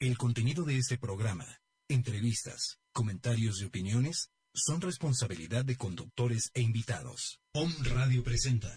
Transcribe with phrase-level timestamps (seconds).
[0.00, 1.44] el contenido de este programa,
[1.86, 7.38] entrevistas, comentarios y opiniones son responsabilidad de conductores e invitados.
[7.52, 8.74] Om Radio presenta.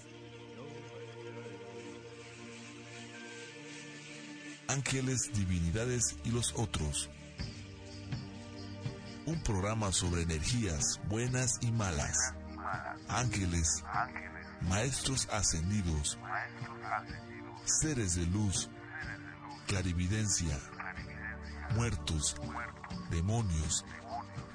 [4.67, 7.09] Ángeles, Divinidades y los otros.
[9.25, 12.17] Un programa sobre energías buenas y malas.
[13.07, 13.85] Ángeles,
[14.63, 16.17] maestros ascendidos,
[17.63, 18.69] seres de luz
[19.69, 20.59] clarividencia,
[21.75, 22.35] muertos,
[23.11, 23.85] demonios,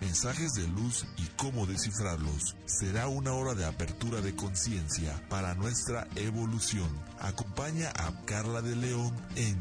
[0.00, 2.56] mensajes de luz y cómo descifrarlos.
[2.66, 6.90] Será una hora de apertura de conciencia para nuestra evolución.
[7.20, 9.56] Acompaña a Carla de León en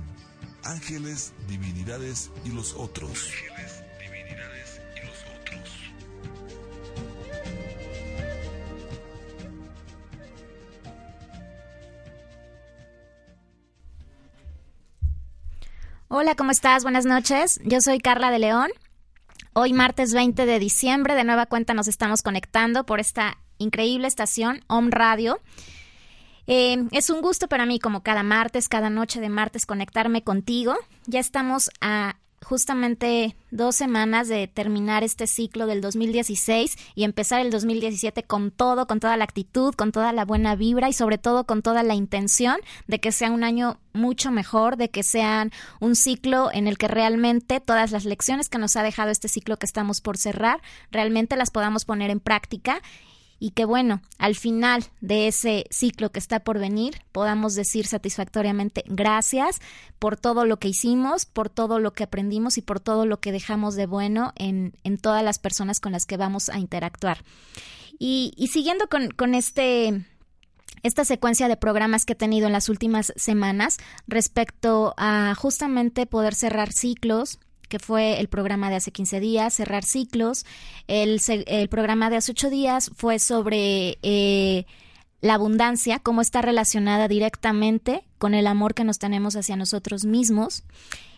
[0.64, 3.30] Ángeles, Divinidades y los otros.
[16.16, 16.84] Hola, ¿cómo estás?
[16.84, 17.60] Buenas noches.
[17.64, 18.70] Yo soy Carla de León.
[19.54, 24.64] Hoy martes 20 de diciembre, de nueva cuenta nos estamos conectando por esta increíble estación,
[24.68, 25.42] Om Radio.
[26.46, 30.76] Eh, es un gusto para mí, como cada martes, cada noche de martes, conectarme contigo.
[31.08, 37.52] Ya estamos a justamente dos semanas de terminar este ciclo del 2016 y empezar el
[37.52, 41.46] 2017 con todo, con toda la actitud, con toda la buena vibra y sobre todo
[41.46, 45.48] con toda la intención de que sea un año mucho mejor, de que sea
[45.80, 49.58] un ciclo en el que realmente todas las lecciones que nos ha dejado este ciclo
[49.58, 52.82] que estamos por cerrar, realmente las podamos poner en práctica
[53.44, 58.86] y que bueno, al final de ese ciclo que está por venir, podamos decir satisfactoriamente
[58.88, 59.60] gracias
[60.00, 63.34] por todo lo que hicimos, por todo lo que aprendimos y por todo lo que
[63.34, 67.26] dejamos de bueno en, en todas las personas con las que vamos a interactuar.
[68.00, 70.06] Y, siguiendo con, con este
[70.82, 73.76] esta secuencia de programas que he tenido en las últimas semanas
[74.08, 77.40] respecto a justamente poder cerrar ciclos,
[77.74, 80.46] que fue el programa de hace 15 días, cerrar ciclos.
[80.86, 84.68] El, el programa de hace 8 días fue sobre eh,
[85.22, 90.66] la abundancia, cómo está relacionada directamente con el amor que nos tenemos hacia nosotros mismos.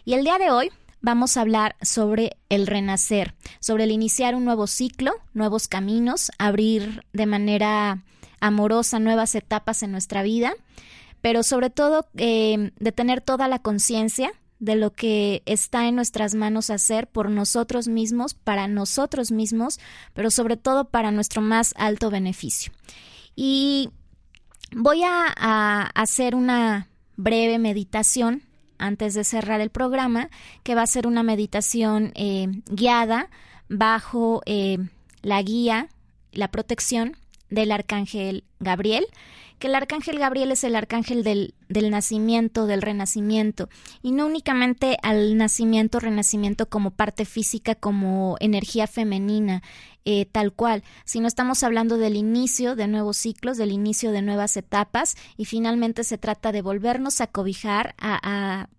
[0.05, 0.71] Y el día de hoy
[1.01, 7.03] vamos a hablar sobre el renacer, sobre el iniciar un nuevo ciclo, nuevos caminos, abrir
[7.11, 8.05] de manera
[8.39, 10.53] amorosa nuevas etapas en nuestra vida,
[11.19, 14.31] pero sobre todo eh, de tener toda la conciencia
[14.65, 19.79] de lo que está en nuestras manos hacer por nosotros mismos, para nosotros mismos,
[20.13, 22.73] pero sobre todo para nuestro más alto beneficio.
[23.35, 23.89] Y
[24.75, 28.41] voy a, hacer una breve meditación
[28.77, 30.29] antes de cerrar el programa,
[30.63, 33.29] que va a ser una meditación eh, guiada
[33.69, 34.79] bajo eh,
[35.21, 35.89] la guía,
[36.31, 37.15] la protección
[37.49, 39.05] del arcángel Gabriel
[39.59, 43.69] que el arcángel Gabriel es el arcángel del, del nacimiento, del renacimiento,
[44.01, 49.63] y no únicamente al nacimiento, renacimiento como parte física, como energía femenina,
[50.05, 54.55] eh, tal cual, sino estamos hablando del inicio de nuevos ciclos, del inicio de nuevas
[54.57, 58.69] etapas, y finalmente se trata de volvernos a cobijar, a, a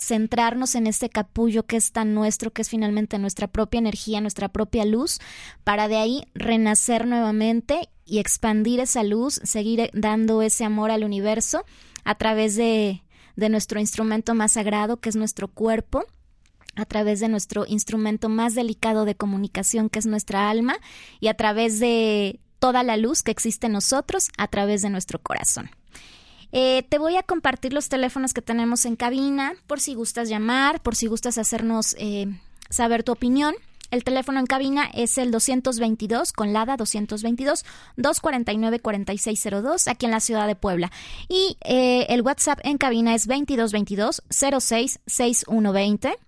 [0.00, 4.48] centrarnos en este capullo que es tan nuestro, que es finalmente nuestra propia energía, nuestra
[4.48, 5.20] propia luz,
[5.64, 11.64] para de ahí renacer nuevamente y expandir esa luz, seguir dando ese amor al universo
[12.04, 13.02] a través de,
[13.36, 16.04] de nuestro instrumento más sagrado, que es nuestro cuerpo,
[16.74, 20.78] a través de nuestro instrumento más delicado de comunicación, que es nuestra alma,
[21.20, 25.20] y a través de toda la luz que existe en nosotros, a través de nuestro
[25.20, 25.70] corazón.
[26.52, 30.82] Eh, te voy a compartir los teléfonos que tenemos en cabina por si gustas llamar,
[30.82, 32.26] por si gustas hacernos eh,
[32.70, 33.54] saber tu opinión.
[33.90, 37.64] El teléfono en cabina es el 222 con LADA 222
[37.96, 40.92] 249 4602 aquí en la ciudad de Puebla.
[41.28, 46.18] Y eh, el WhatsApp en cabina es 2222 06 6120.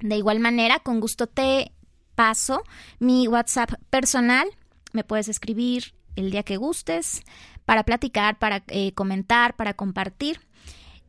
[0.00, 1.72] De igual manera, con gusto te
[2.14, 2.62] paso
[2.98, 4.48] mi WhatsApp personal.
[4.92, 7.22] Me puedes escribir el día que gustes
[7.66, 10.40] para platicar, para eh, comentar, para compartir.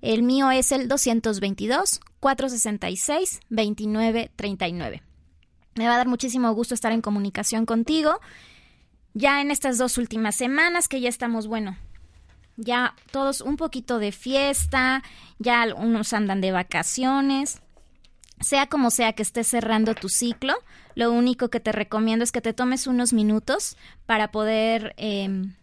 [0.01, 5.03] El mío es el 222 466 2939.
[5.75, 8.19] Me va a dar muchísimo gusto estar en comunicación contigo.
[9.13, 11.77] Ya en estas dos últimas semanas que ya estamos, bueno,
[12.57, 15.03] ya todos un poquito de fiesta,
[15.39, 17.61] ya unos andan de vacaciones.
[18.39, 20.53] Sea como sea que estés cerrando tu ciclo,
[20.93, 25.55] lo único que te recomiendo es que te tomes unos minutos para poder em,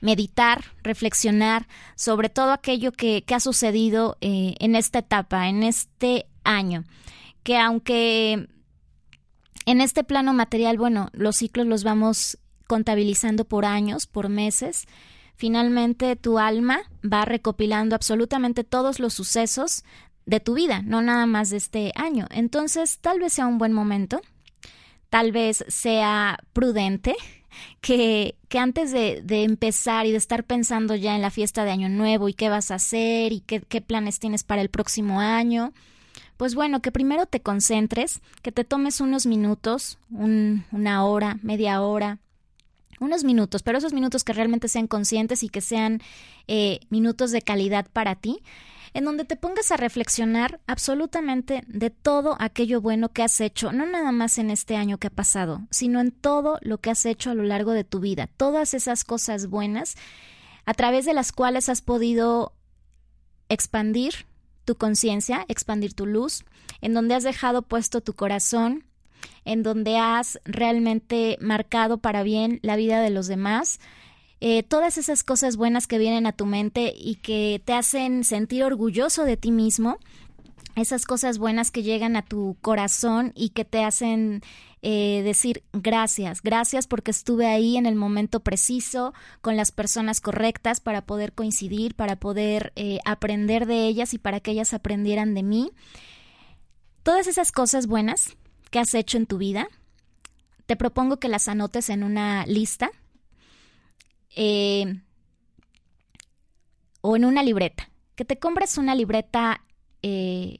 [0.00, 6.84] meditar, reflexionar sobre todo aquello que, ha sucedido eh, en esta etapa, en este año.
[7.42, 8.48] Que aunque
[9.66, 14.86] en este plano material, bueno, los ciclos los vamos contabilizando por años, por meses,
[15.36, 19.84] finalmente tu alma va recopilando absolutamente todos los sucesos
[20.26, 22.26] de tu vida, no nada más de este año.
[22.30, 24.20] Entonces, tal vez sea un buen momento,
[25.08, 27.16] tal vez sea prudente
[27.80, 31.70] que, que antes de, de, empezar y de estar pensando ya en la fiesta de
[31.70, 35.72] Año Nuevo y qué vas a hacer y qué, planes tienes para el próximo año,
[36.36, 42.18] pues bueno, que primero te concentres, que te tomes unos minutos, una hora, media hora,
[43.00, 46.00] unos minutos, pero esos minutos que realmente sean conscientes y que sean
[46.46, 48.40] eh, minutos de calidad para ti,
[48.92, 53.86] en donde te pongas a reflexionar absolutamente de todo aquello bueno que has hecho, no
[53.86, 57.30] nada más en este año que ha pasado, sino en todo lo que has hecho
[57.30, 59.96] a lo largo de tu vida, todas esas cosas buenas
[60.64, 62.52] a través de las cuales has podido
[63.48, 64.26] expandir
[64.64, 66.44] tu conciencia, expandir tu luz,
[66.80, 68.84] en donde has dejado puesto tu corazón,
[69.44, 73.80] en donde has realmente marcado para bien la vida de los demás.
[74.40, 78.64] Eh, todas esas cosas buenas que vienen a tu mente y que te hacen sentir
[78.64, 79.98] orgulloso de ti mismo,
[80.76, 84.42] esas cosas buenas que llegan a tu corazón y que te hacen
[84.80, 90.80] eh, decir gracias, gracias porque estuve ahí en el momento preciso, con las personas correctas
[90.80, 95.42] para poder coincidir, para poder eh, aprender de ellas y para que ellas aprendieran de
[95.42, 95.70] mí.
[97.02, 98.36] Todas esas cosas buenas
[98.70, 99.68] que has hecho en tu vida,
[100.64, 102.90] te propongo que las anotes en una lista
[104.36, 105.00] eh,
[107.00, 107.90] o en una libreta.
[108.14, 109.62] Que te compres una libreta
[110.02, 110.58] eh,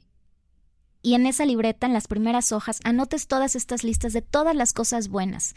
[1.03, 4.73] y en esa libreta, en las primeras hojas, anotes todas estas listas de todas las
[4.73, 5.55] cosas buenas.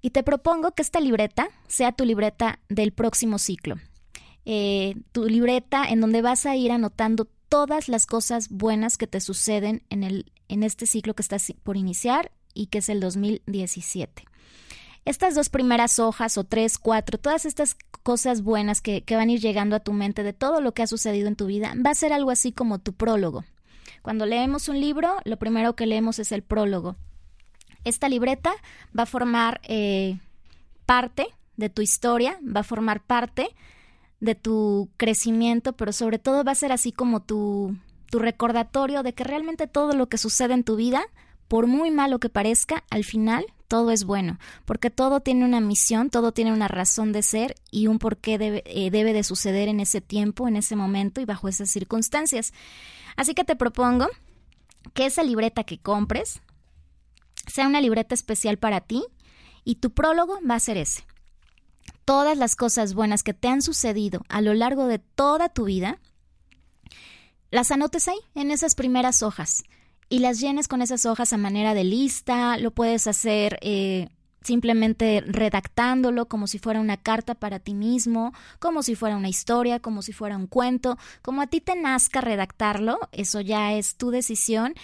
[0.00, 3.76] Y te propongo que esta libreta sea tu libreta del próximo ciclo.
[4.44, 9.20] Eh, tu libreta en donde vas a ir anotando todas las cosas buenas que te
[9.20, 14.24] suceden en, el, en este ciclo que estás por iniciar y que es el 2017.
[15.04, 19.40] Estas dos primeras hojas o tres, cuatro, todas estas cosas buenas que, van a ir
[19.40, 21.94] llegando a tu mente de todo lo que ha sucedido en tu vida, va a
[21.94, 23.44] ser algo así como tu prólogo.
[24.00, 26.96] Cuando leemos un libro, lo primero que leemos es el prólogo.
[27.84, 28.54] Esta libreta
[28.98, 30.18] va a formar eh,
[30.86, 33.48] parte de tu historia, va a formar parte
[34.20, 37.76] de tu crecimiento, pero sobre todo va a ser así como tu,
[38.10, 41.04] tu recordatorio de que realmente todo lo que sucede en tu vida,
[41.46, 46.10] por muy malo que parezca, al final todo es bueno, porque todo tiene una misión,
[46.10, 49.80] todo tiene una razón de ser y un porqué debe, eh, debe de suceder en
[49.80, 52.52] ese tiempo, en ese momento y bajo esas circunstancias.
[53.16, 54.08] Así que te propongo
[54.92, 56.40] que esa libreta que compres
[57.46, 59.04] sea una libreta especial para ti
[59.64, 61.04] y tu prólogo va a ser ese.
[62.04, 65.98] Todas las cosas buenas que te han sucedido a lo largo de toda tu vida,
[67.50, 69.64] las anotes ahí, en esas primeras hojas,
[70.08, 74.08] y las llenes con esas hojas a manera de lista, lo puedes hacer eh,
[74.42, 79.80] simplemente redactándolo como si fuera una carta para ti mismo, como si fuera una historia,
[79.80, 84.10] como si fuera un cuento, como a ti te nazca redactarlo, eso ya es tu
[84.10, 84.74] decisión.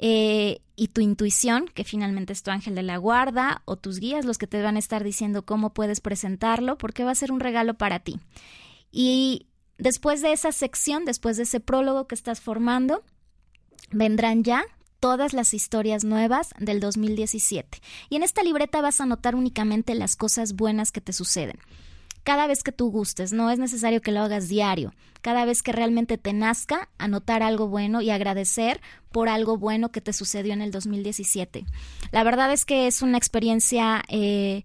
[0.00, 4.24] Eh, y tu intuición, que finalmente es tu ángel de la guarda, o tus guías
[4.24, 7.40] los que te van a estar diciendo cómo puedes presentarlo, porque va a ser un
[7.40, 8.20] regalo para ti.
[8.92, 13.02] Y después de esa sección, después de ese prólogo que estás formando,
[13.90, 14.64] vendrán ya
[15.00, 17.80] todas las historias nuevas del 2017.
[18.10, 21.58] Y en esta libreta vas a anotar únicamente las cosas buenas que te suceden.
[22.24, 24.92] Cada vez que tú gustes, no es necesario que lo hagas diario.
[25.22, 28.80] Cada vez que realmente te nazca, anotar algo bueno y agradecer
[29.10, 31.64] por algo bueno que te sucedió en el 2017.
[32.12, 34.64] La verdad es que es una experiencia eh,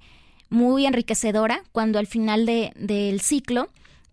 [0.50, 3.70] muy enriquecedora cuando al final del ciclo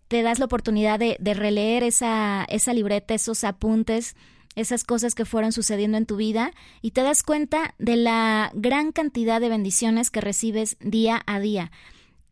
[0.07, 4.15] te das la oportunidad de, de releer esa, esa libreta, esos apuntes
[4.55, 8.91] esas cosas que fueron sucediendo en tu vida y te das cuenta de la gran
[8.91, 11.71] cantidad de bendiciones que recibes día a día.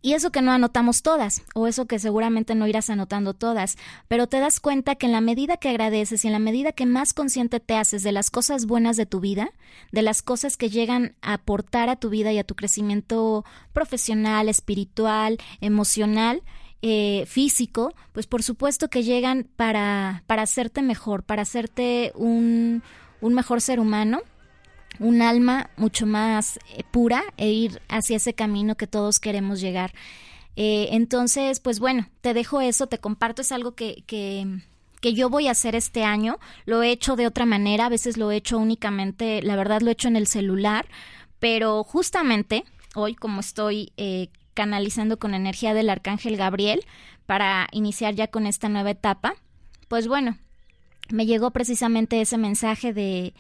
[0.01, 4.27] Y eso que no anotamos todas, o eso que seguramente no irás anotando todas, pero
[4.27, 7.13] te das cuenta que en la medida que agradeces y en la medida que más
[7.13, 9.51] consciente te haces de las cosas buenas de tu vida,
[9.91, 14.47] de las cosas que llegan a aportar a tu vida y a tu crecimiento profesional,
[14.47, 16.43] espiritual, emocional,
[16.81, 22.83] eh, físico, pues por supuesto que llegan para, para hacerte mejor, para hacerte un,
[23.21, 24.21] un mejor ser humano,
[25.00, 29.93] un alma mucho más eh, pura e ir hacia ese camino que todos queremos llegar.
[30.55, 34.62] Eh, entonces, pues bueno, te dejo eso, te comparto, es algo que, que,
[35.00, 36.39] que yo voy a hacer este año.
[36.65, 39.89] Lo he hecho de otra manera, a veces lo he hecho únicamente, la verdad lo
[39.89, 40.88] he hecho en el celular,
[41.39, 43.93] pero justamente hoy, como estoy
[44.53, 46.86] canalizando con energía del arcángel Gabriel
[47.25, 49.36] para iniciar ya con esta nueva etapa,
[49.88, 50.38] pues bueno,
[51.10, 53.34] me llegó precisamente ese mensaje de,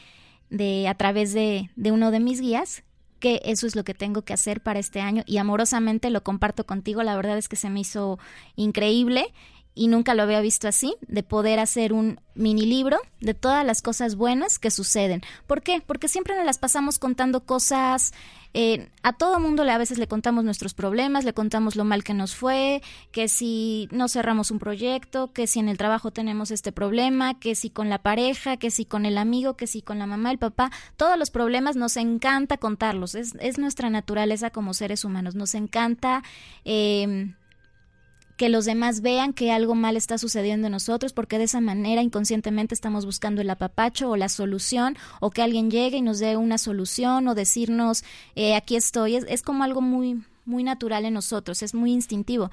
[0.49, 2.83] de a través de, de uno de mis guías
[3.19, 6.65] que eso es lo que tengo que hacer para este año y amorosamente lo comparto
[6.65, 7.03] contigo.
[7.03, 8.17] La verdad es que se me hizo
[8.55, 9.33] increíble
[9.75, 13.81] y nunca lo había visto así, de poder hacer un mini libro de todas las
[13.81, 15.21] cosas buenas que suceden.
[15.47, 15.81] ¿Por qué?
[15.85, 18.13] Porque siempre nos las pasamos contando cosas,
[18.53, 22.13] eh, a todo mundo a veces le contamos nuestros problemas, le contamos lo mal que
[22.13, 26.71] nos fue, que si no cerramos un proyecto, que si en el trabajo tenemos este
[26.71, 30.07] problema, que si con la pareja, que si con el amigo, que si con la
[30.07, 35.05] mamá, el papá, todos los problemas nos encanta contarlos, es, es nuestra naturaleza como seres
[35.05, 36.23] humanos, nos encanta...
[36.65, 37.33] Eh,
[38.39, 42.01] que los demás vean que algo mal está sucediendo en nosotros, porque de esa manera
[42.01, 46.37] inconscientemente estamos buscando el apapacho o la solución, o que alguien llegue y nos dé
[46.37, 48.05] una solución, o decirnos,
[48.35, 49.17] eh, aquí estoy.
[49.17, 52.49] Es, es como algo muy, muy natural en nosotros, es muy instintivo.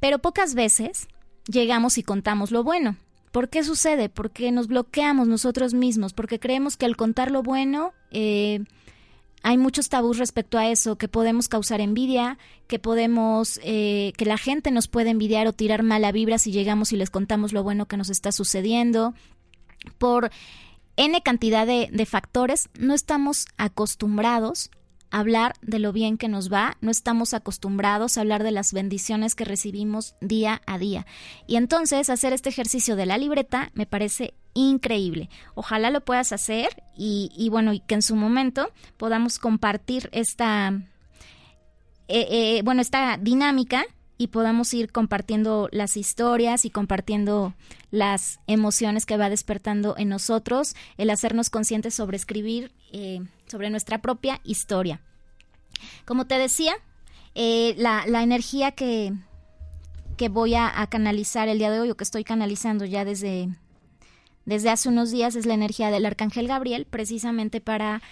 [0.00, 1.08] Pero pocas veces
[1.46, 2.98] llegamos y contamos lo bueno.
[3.32, 4.10] ¿Por qué sucede?
[4.10, 8.62] Porque nos bloqueamos nosotros mismos, porque creemos que al contar lo bueno, eh,
[9.46, 14.38] hay muchos tabús respecto a eso, que podemos causar envidia, que podemos, eh, que la
[14.38, 17.84] gente nos puede envidiar o tirar mala vibra si llegamos y les contamos lo bueno
[17.84, 19.12] que nos está sucediendo.
[19.98, 20.30] Por
[20.96, 24.70] N cantidad de, de factores, no estamos acostumbrados
[25.14, 29.36] hablar de lo bien que nos va, no estamos acostumbrados a hablar de las bendiciones
[29.36, 31.06] que recibimos día a día.
[31.46, 35.30] Y entonces hacer este ejercicio de la libreta me parece increíble.
[35.54, 40.72] Ojalá lo puedas hacer y, bueno, y que en su momento podamos compartir esta,
[42.08, 43.84] eh, eh, bueno, esta dinámica
[44.16, 47.54] y podamos ir compartiendo las historias y compartiendo
[47.90, 54.00] las emociones que va despertando en nosotros, el hacernos conscientes sobre escribir eh, sobre nuestra
[54.00, 55.00] propia historia.
[56.04, 56.74] Como te decía,
[57.34, 59.12] la, la, energía que,
[60.16, 63.48] que voy a, a, canalizar el día de hoy o que estoy canalizando ya desde,
[64.44, 68.02] desde hace unos días es la energía del arcángel Gabriel, precisamente para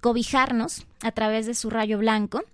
[0.00, 2.44] cobijarnos a través de su rayo blanco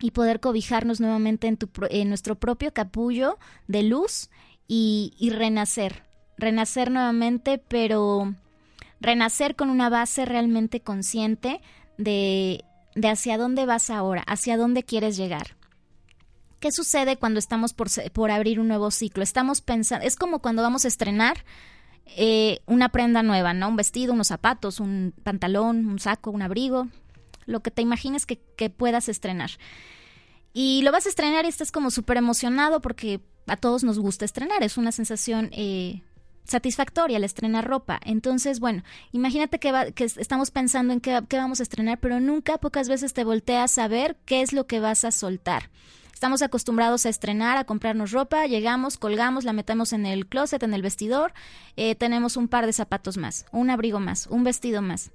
[0.00, 4.30] y poder cobijarnos nuevamente en, tu, en nuestro propio capullo de luz
[4.68, 6.04] y, y renacer,
[6.36, 8.34] renacer nuevamente, pero
[9.00, 11.60] renacer con una base realmente consciente
[11.98, 15.56] de, de hacia dónde vas ahora, hacia dónde quieres llegar.
[16.60, 19.22] ¿Qué sucede cuando estamos por, por abrir un nuevo ciclo?
[19.22, 21.44] Estamos pensando, es como cuando vamos a estrenar
[22.16, 23.68] eh, una prenda nueva, ¿no?
[23.68, 26.88] Un vestido, unos zapatos, un pantalón, un saco, un abrigo,
[27.46, 29.50] lo que te imagines que, que puedas estrenar.
[30.52, 34.24] Y lo vas a estrenar y estás como súper emocionado porque a todos nos gusta
[34.24, 36.02] estrenar, es una sensación eh,
[36.44, 38.00] satisfactoria el estrenar ropa.
[38.04, 38.82] Entonces, bueno,
[39.12, 42.88] imagínate que, va, que estamos pensando en qué, qué, vamos a estrenar, pero nunca, pocas
[42.88, 45.70] veces te volteas a ver qué es lo que vas a soltar.
[46.12, 50.72] Estamos acostumbrados a estrenar, a comprarnos ropa, llegamos, colgamos, la metemos en el closet, en
[50.72, 51.34] el vestidor,
[51.76, 55.10] eh, tenemos un par de zapatos más, un abrigo más, un vestido más.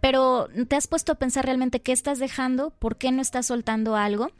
[0.00, 2.70] Pero ¿te has puesto a pensar realmente qué estás dejando?
[2.70, 4.30] ¿Por qué no estás soltando algo?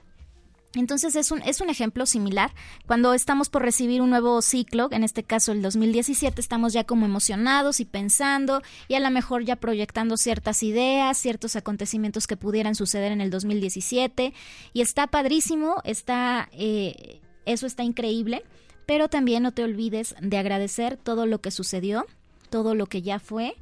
[0.74, 2.52] Entonces es un, es un ejemplo similar.
[2.86, 7.06] Cuando estamos por recibir un nuevo ciclo, en este caso el 2017, estamos ya como
[7.06, 12.74] emocionados y pensando y a lo mejor ya proyectando ciertas ideas, ciertos acontecimientos que pudieran
[12.74, 14.34] suceder en el 2017.
[14.74, 18.44] Y está padrísimo, está, eh, eso está increíble,
[18.84, 22.06] pero también no te olvides de agradecer todo lo que sucedió,
[22.50, 23.56] todo lo que ya fue,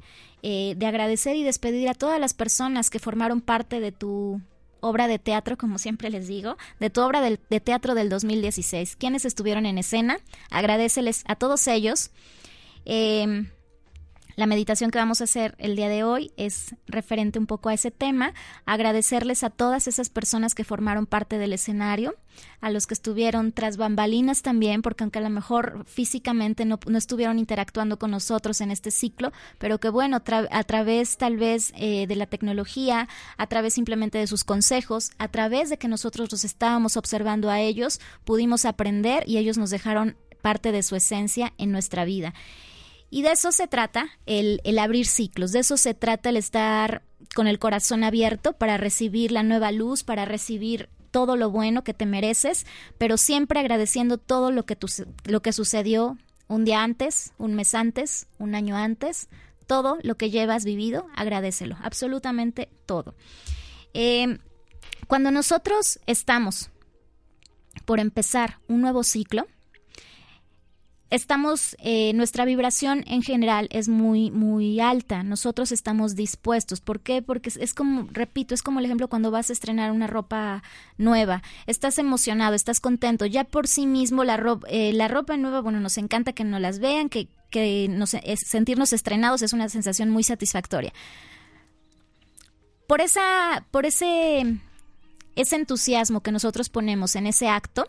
[0.49, 4.39] eh, de agradecer y despedir a todas las personas que formaron parte de tu
[4.79, 8.95] obra de teatro, como siempre les digo, de tu obra de, de teatro del 2016.
[8.95, 10.21] ¿Quiénes estuvieron en escena?
[10.49, 12.11] Agradeceles a todos ellos.
[12.85, 13.51] Eh,
[14.37, 17.73] la meditación que vamos a hacer el día de hoy es referente un poco a
[17.73, 18.35] ese tema,
[18.67, 22.15] agradecerles a todas esas personas que formaron parte del escenario,
[22.61, 26.99] a los que estuvieron tras bambalinas también, porque aunque a lo mejor físicamente no, no
[26.99, 31.73] estuvieron interactuando con nosotros en este ciclo, pero que bueno, tra a través tal vez
[31.75, 36.31] eh, de la tecnología, a través simplemente de sus consejos, a través de que nosotros
[36.31, 41.53] los estábamos observando a ellos, pudimos aprender y ellos nos dejaron parte de su esencia
[41.57, 42.35] en nuestra vida.
[43.09, 47.03] Y de eso se trata el, el, abrir ciclos, de eso se trata el estar
[47.35, 51.93] con el corazón abierto para recibir la nueva luz, para recibir todo lo bueno que
[51.93, 52.65] te mereces,
[52.97, 54.77] pero siempre agradeciendo todo lo que,
[55.25, 59.29] lo que sucedió un día antes, un mes antes, un año antes,
[59.67, 63.15] todo lo que llevas vivido, agradecelo, absolutamente todo.
[63.93, 64.37] Eh,
[65.07, 66.69] cuando nosotros estamos
[67.85, 69.47] por empezar un nuevo ciclo,
[71.09, 75.23] estamos, eh, nuestra vibración en general es muy, muy alta.
[75.23, 76.81] Nosotros estamos dispuestos.
[76.81, 77.21] ¿Por qué?
[77.21, 80.63] Porque es, como, repito, es como el ejemplo cuando vas a estrenar una ropa
[80.97, 81.43] nueva.
[81.65, 83.25] Estás emocionado, estás contento.
[83.25, 86.59] Ya por sí mismo la ropa, eh, la ropa nueva, bueno, nos encanta que nos
[86.59, 90.93] las vean, que, que nos, sentirnos estrenados es una sensación muy satisfactoria.
[92.87, 94.59] Por esa, por ese,
[95.35, 97.87] ese entusiasmo que nosotros ponemos en ese acto,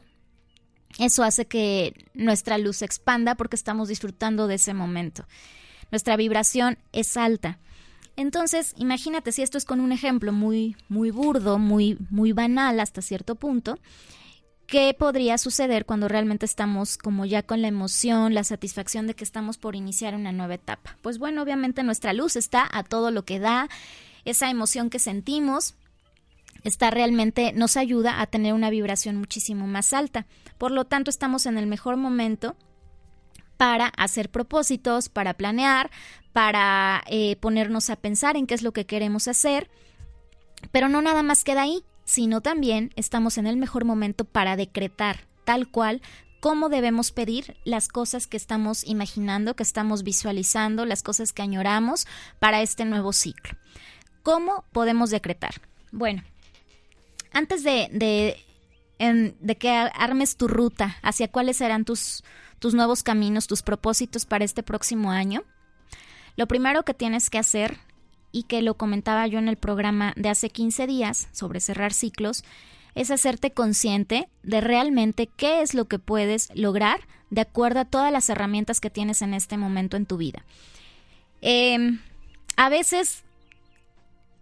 [0.99, 5.27] eso hace que nuestra luz se expanda porque estamos disfrutando de ese momento.
[5.91, 7.59] Nuestra vibración es alta.
[8.17, 13.01] Entonces, imagínate si esto es con un ejemplo muy muy burdo, muy muy banal hasta
[13.01, 13.79] cierto punto,
[14.67, 19.23] ¿qué podría suceder cuando realmente estamos como ya con la emoción, la satisfacción de que
[19.23, 20.97] estamos por iniciar una nueva etapa?
[21.01, 23.69] Pues bueno, obviamente nuestra luz está a todo lo que da,
[24.25, 25.75] esa emoción que sentimos
[26.65, 30.27] está realmente nos ayuda a tener una vibración muchísimo más alta.
[30.59, 32.57] Por lo tanto, estamos en el mejor momento
[33.57, 35.91] para hacer propósitos, para planear,
[36.33, 39.71] para eh, ponernos a pensar en qué es lo que queremos hacer.
[40.71, 45.27] Pero no nada más queda ahí, sino también estamos en el mejor momento para decretar
[45.45, 46.03] tal cual
[46.41, 52.07] cómo debemos pedir las cosas que estamos imaginando, que estamos visualizando, las cosas que añoramos
[52.39, 53.59] para este nuevo ciclo.
[54.23, 55.55] ¿Cómo podemos decretar?
[55.91, 56.23] Bueno,
[57.33, 58.37] antes de, de,
[58.99, 62.25] que armes tu ruta hacia cuáles serán tus,
[62.59, 65.45] tus nuevos caminos, tus propósitos para este próximo año,
[66.37, 67.79] lo primero que tienes que hacer,
[68.33, 72.45] y que lo comentaba yo en el programa de hace 15 días sobre cerrar ciclos,
[72.95, 77.01] es hacerte consciente de realmente qué es lo que puedes lograr
[77.31, 80.45] de acuerdo a todas las herramientas que tienes en este momento en tu vida.
[81.41, 82.01] Em,
[82.57, 83.25] a veces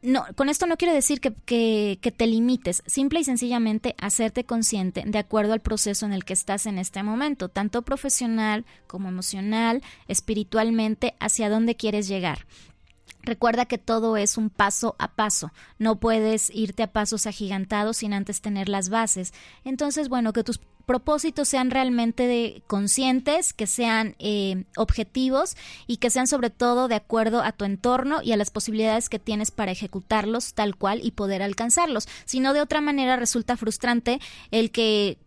[0.06, 1.32] no, con esto no quiero decir que,
[2.00, 6.32] que, te limites, simple y sencillamente hacerte consciente de acuerdo al proceso en el que
[6.32, 12.46] estás en este momento, tanto profesional como emocional, espiritualmente, hacia dónde quieres llegar.
[13.22, 15.50] Recuerda que todo es un paso a paso.
[15.80, 19.34] No puedes irte a pasos agigantados sin antes tener las bases.
[19.64, 26.28] Entonces, bueno, que tus propósitos sean realmente conscientes, que sean eh, objetivos y que sean
[26.28, 30.54] sobre todo de acuerdo a tu entorno y a las posibilidades que tienes para ejecutarlos
[30.54, 32.06] tal cual y poder alcanzarlos.
[32.24, 34.20] Si no, de otra manera resulta frustrante
[34.52, 35.18] el que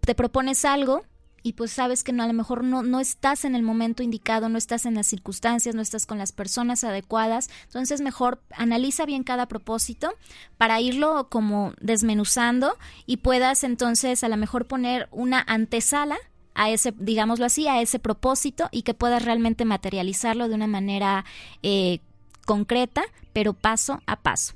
[0.00, 1.02] te propones algo
[1.46, 4.48] y pues sabes que no, a lo mejor no, no estás en el momento indicado,
[4.48, 9.22] no estás en las circunstancias, no estás con las personas adecuadas, entonces mejor analiza bien
[9.22, 10.12] cada propósito
[10.58, 16.16] para irlo como desmenuzando y puedas entonces a lo mejor poner una antesala
[16.54, 21.24] a ese, digámoslo así, a ese propósito y que puedas realmente materializarlo de una manera
[21.62, 22.00] eh,
[22.44, 24.54] concreta, pero paso a paso.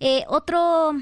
[0.00, 0.94] Eh, otro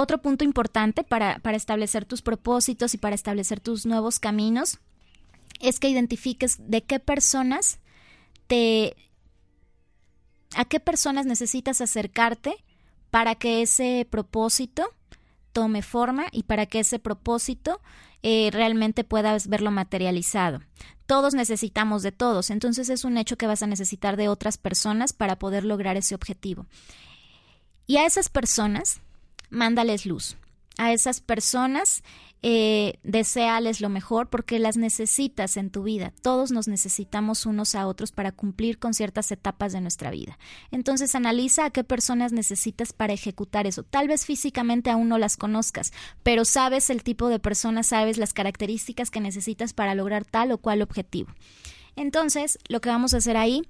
[0.00, 4.78] otro punto importante para, establecer tus propósitos y para establecer tus nuevos caminos
[5.60, 7.78] es que identifiques de qué personas
[8.46, 8.96] te...
[10.56, 12.64] a qué personas necesitas acercarte
[13.10, 14.88] para que ese propósito
[15.52, 17.80] tome forma y para que ese propósito
[18.22, 20.60] eh, realmente puedas verlo materializado.
[21.06, 25.12] Todos necesitamos de todos, entonces es un hecho que vas a necesitar de otras personas
[25.12, 26.66] para poder lograr ese objetivo.
[27.86, 29.00] Y a esas personas
[29.50, 30.36] mándales luz.
[30.78, 32.02] A esas personas
[32.42, 36.14] eh, deseales lo mejor porque las necesitas en tu vida.
[36.22, 40.38] Todos nos necesitamos unos a otros para cumplir con ciertas etapas de nuestra vida.
[40.70, 43.82] Entonces analiza a qué personas necesitas para ejecutar eso.
[43.82, 48.32] Tal vez físicamente aún no las conozcas, pero sabes el tipo de personas, sabes las
[48.32, 51.28] características que necesitas para lograr tal o cual objetivo.
[51.94, 53.68] Entonces, lo que vamos a hacer ahí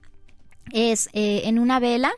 [0.71, 2.13] es eh, en una vela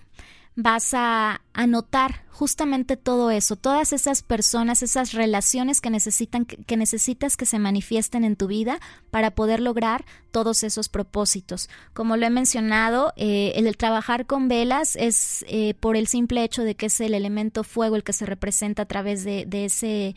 [0.54, 7.36] vas a anotar justamente todo eso, todas esas personas, esas relaciones que necesitan que necesitas
[7.36, 8.78] que se manifiesten en tu vida
[9.10, 11.70] para poder lograr todos esos propósitos.
[11.94, 16.64] Como lo he mencionado, eh, el, trabajar con velas es eh, por el simple hecho
[16.64, 20.14] de que es el elemento fuego el que se representa a través de, de ese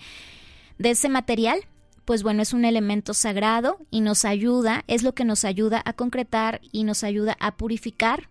[0.78, 1.66] de ese material
[2.04, 5.94] pues bueno, es un elemento sagrado y nos ayuda, es lo que nos ayuda a
[5.94, 8.30] concretar y nos ayuda a purificar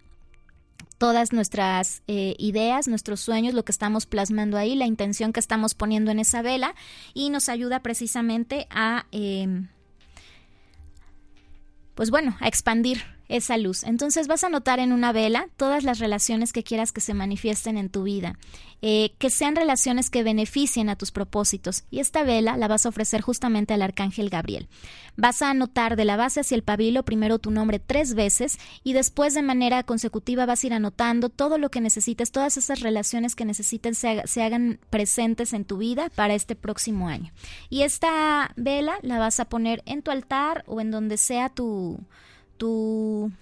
[1.05, 5.75] todas nuestras eh, ideas, nuestros sueños, lo que estamos plasmando ahí, la intención que estamos
[5.75, 6.75] poniendo en esa vela
[7.13, 9.69] y nos ayuda precisamente a, em,
[11.95, 13.85] pues bueno, a expandir esa luz.
[13.85, 17.79] Entonces vas a notar en una vela todas las relaciones que quieras que se manifiesten
[17.79, 18.39] en tu vida,
[18.83, 21.85] eh, que sean relaciones que beneficien a tus propósitos.
[21.91, 24.69] Y esta vela la vas a ofrecer justamente al arcángel Gabriel.
[25.17, 28.93] Vas a anotar de la base hacia el pabilo primero tu nombre tres veces y
[28.93, 33.35] después de manera consecutiva vas a ir anotando todo lo que necesites, todas esas relaciones
[33.35, 37.33] que necesiten se, se hagan presentes en tu vida para este próximo año.
[37.71, 42.01] Y esta vela la vas a poner en tu altar o en donde sea tu
[42.57, 43.33] tu,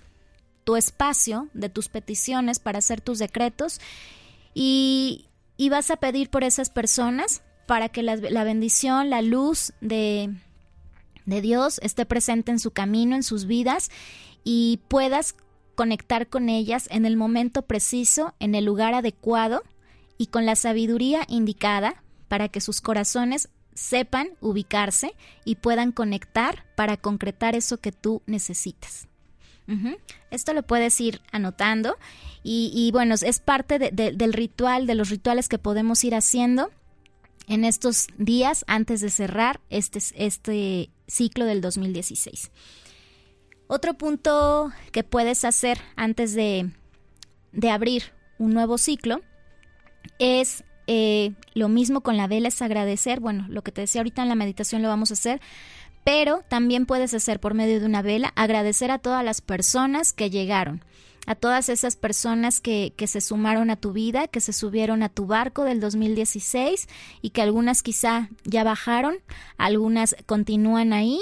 [0.64, 3.81] tu espacio de tus peticiones para hacer tus decretos
[4.55, 9.72] y, y vas a pedir por esas personas para que la, la bendición, la luz
[9.81, 10.35] de,
[11.27, 13.90] de Dios esté presente en su camino, en sus vidas
[14.44, 15.35] y puedas
[15.75, 19.62] conectar con ellas en el momento preciso, en el lugar adecuado
[20.18, 26.96] y con la sabiduría indicada para que sus corazones sepan ubicarse y puedan conectar para
[26.96, 29.08] concretar eso que tú necesitas.
[30.30, 31.96] Esto lo puedes ir anotando
[32.42, 36.70] y, bueno, es parte del ritual, de los rituales que podemos ir haciendo
[37.48, 42.50] en estos días antes de cerrar este, este ciclo del 2016.
[43.66, 46.70] Otro punto que puedes hacer antes de,
[47.52, 49.22] de abrir un nuevo ciclo
[50.18, 53.21] es eh, lo mismo con la vela, es agradecer.
[53.21, 55.40] Bueno, lo que te decía ahorita en la meditación lo vamos a hacer.
[56.05, 60.31] Pero también puedes hacer por medio de una vela agradecer a todas las personas que
[60.31, 60.85] llegaron,
[61.27, 65.09] a todas esas personas que, que, se sumaron a tu vida, que se subieron a
[65.09, 66.88] tu barco del 2016
[67.21, 69.18] y que algunas quizá ya bajaron,
[69.59, 71.21] algunas continúan ahí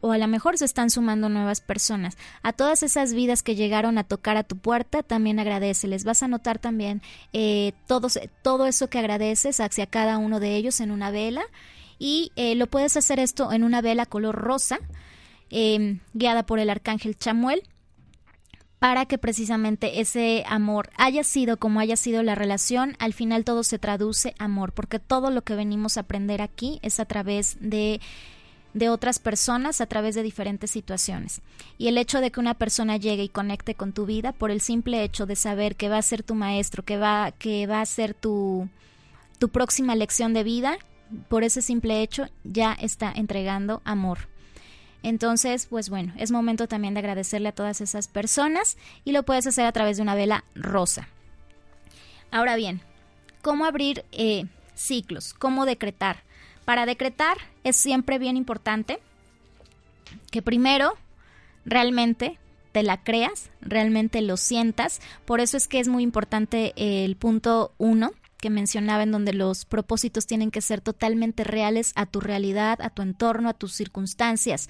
[0.00, 2.16] o a lo mejor se están sumando nuevas personas.
[2.42, 5.88] A todas esas vidas que llegaron a tocar a tu puerta, también agradece.
[5.88, 10.80] Les vas a notar también eh, todo eso que agradeces hacia cada uno de ellos
[10.80, 11.42] en una vela.
[11.98, 14.78] Y eh, lo puedes hacer esto en una vela color rosa,
[15.50, 17.62] em, guiada por el arcángel Chamuel
[18.80, 23.62] para que precisamente ese amor haya sido como haya sido la relación, al final todo
[23.62, 28.00] se traduce amor, porque todo lo que venimos a aprender aquí es a través de
[28.74, 31.42] de otras personas a través de diferentes situaciones.
[31.78, 34.60] Y el hecho de que una persona llegue y conecte con tu vida por el
[34.60, 37.86] simple hecho de saber que va a ser tu maestro, que va, que va a
[37.86, 38.68] ser tu,
[39.38, 40.78] tu próxima lección de vida,
[41.28, 44.28] por ese simple hecho ya está entregando amor.
[45.02, 49.46] Entonces, pues bueno, es momento también de agradecerle a todas esas personas y lo puedes
[49.46, 51.08] hacer a través de una vela rosa.
[52.30, 52.82] Ahora bien,
[53.42, 55.34] ¿cómo abrir eh, ciclos?
[55.34, 56.22] ¿Cómo decretar?
[56.64, 59.00] Para decretar es siempre bien importante
[60.30, 60.94] que primero
[61.64, 62.38] realmente
[62.72, 65.00] te la creas, realmente lo sientas.
[65.24, 69.64] Por eso es que es muy importante el punto uno que mencionaba en donde los
[69.64, 74.68] propósitos tienen que ser totalmente reales a tu realidad, a tu entorno, a tus circunstancias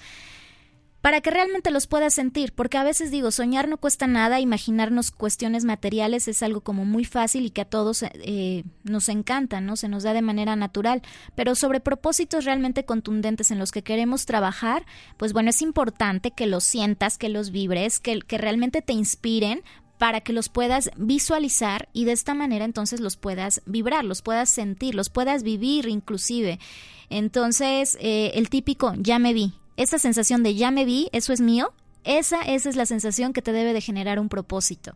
[1.01, 5.09] para que realmente los puedas sentir, porque a veces digo, soñar no cuesta nada, imaginarnos
[5.11, 9.75] cuestiones materiales es algo como muy fácil y que a todos eh, nos encanta, ¿no?
[9.75, 11.01] Se nos da de manera natural,
[11.35, 14.85] pero sobre propósitos realmente contundentes en los que queremos trabajar,
[15.17, 19.63] pues bueno, es importante que los sientas, que los vibres, que, realmente te inspiren
[19.97, 24.49] para que los puedas visualizar y de esta manera entonces los puedas vibrar, los puedas
[24.49, 26.59] sentir, los puedas vivir inclusive.
[27.09, 31.41] Entonces, eh, el típico ya me vi, esa sensación de ya me vi, eso es
[31.41, 34.95] mío, esa, esa es la sensación que te debe de generar un propósito.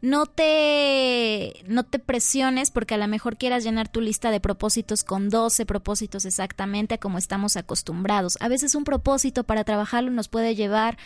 [0.00, 5.02] No te, no te presiones porque a lo mejor quieras llenar tu lista de propósitos
[5.02, 8.36] con 12 propósitos exactamente como estamos acostumbrados.
[8.40, 10.98] A veces un propósito para trabajarlo nos puede llevar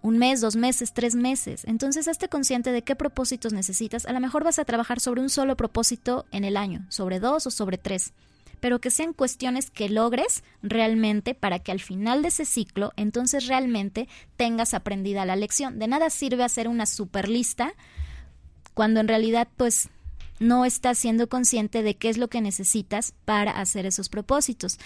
[0.00, 1.64] un mes, dos meses, tres meses.
[1.64, 4.06] Entonces, hazte consciente de qué propósitos necesitas.
[4.06, 7.46] A lo mejor vas a trabajar sobre un solo propósito en el año, sobre dos
[7.46, 8.12] o sobre tres
[8.60, 13.46] pero que sean cuestiones que logres realmente para que al final de ese ciclo entonces
[13.46, 15.78] realmente tengas aprendida la lección.
[15.78, 17.74] De nada sirve hacer una super lista
[18.74, 19.88] cuando en realidad pues
[20.38, 24.78] no estás siendo consciente de qué es lo que necesitas para hacer esos propósitos.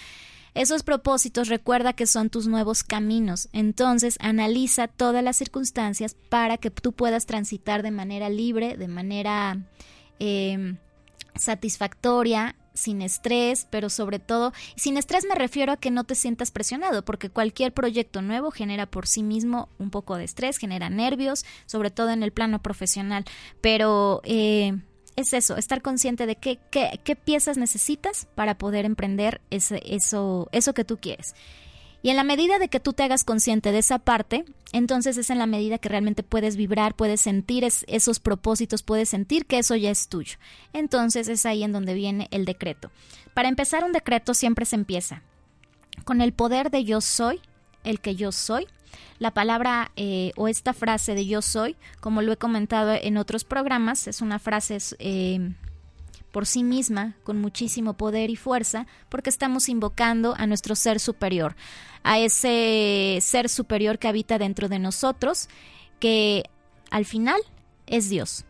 [0.55, 6.71] Esos propósitos recuerda que son tus nuevos caminos, entonces analiza todas las circunstancias para que
[6.71, 9.59] tú puedas transitar de manera libre, de manera
[10.19, 10.75] eh,
[11.37, 16.51] satisfactoria sin estrés, pero sobre todo, sin estrés me refiero a que no te sientas
[16.51, 21.45] presionado, porque cualquier proyecto nuevo genera por sí mismo un poco de estrés, genera nervios,
[21.67, 23.25] sobre todo en el plano profesional,
[23.61, 24.77] pero eh,
[25.17, 30.49] es eso, estar consciente de qué, qué, qué piezas necesitas para poder emprender ese, eso,
[30.53, 31.35] eso que tú quieres.
[32.03, 35.29] Y en la medida de que tú te hagas consciente de esa parte, entonces es
[35.29, 39.77] en la medida que realmente puedes vibrar, puedes sentir esos propósitos, puedes sentir que eso
[39.77, 40.39] ya es tuyo.
[40.73, 42.91] Entonces es ahí en donde viene el decreto.
[43.35, 45.23] Para empezar un decreto siempre se empieza
[46.05, 47.41] con el poder de yo soy,
[47.85, 48.67] el que yo soy,
[49.19, 53.45] La palabra eh, o esta frase de yo soy, como lo he comentado en otros
[53.45, 55.53] programas, es una frase eh,
[56.31, 61.57] por sí misma, con muchísimo poder y fuerza, porque estamos invocando a nuestro ser superior,
[62.03, 65.49] a ese ser superior que habita dentro de nosotros,
[65.99, 66.45] que
[66.91, 67.41] al final
[67.87, 68.45] es Dios.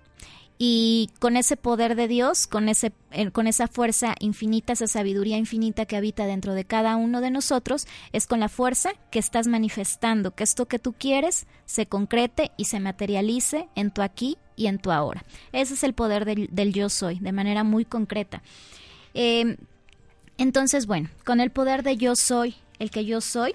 [0.63, 5.39] Y con ese poder de Dios, con, ese, eh, con esa fuerza infinita, esa sabiduría
[5.39, 9.47] infinita que habita dentro de cada uno de nosotros, es con la fuerza que estás
[9.47, 14.67] manifestando que esto que tú quieres se concrete y se materialice en tu aquí y
[14.67, 15.25] en tu ahora.
[15.53, 18.43] Ese es el poder del, yo soy, de manera muy concreta.
[19.15, 19.57] Em,
[20.37, 23.55] entonces, bueno, con el poder de yo soy, el que yo soy,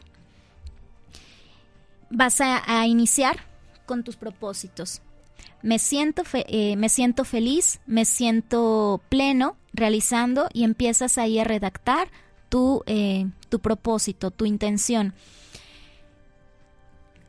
[2.10, 3.46] vas a iniciar
[3.86, 5.04] con tus propósitos
[5.66, 12.10] me siento, eh, me siento feliz, me siento pleno realizando y empiezas ahí a redactar
[12.50, 15.16] tu, eh, tu propósito, tu intención.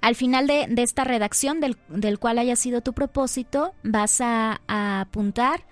[0.03, 5.65] Al final de, esta redacción del, del, cual haya sido tu propósito, vas a, apuntar,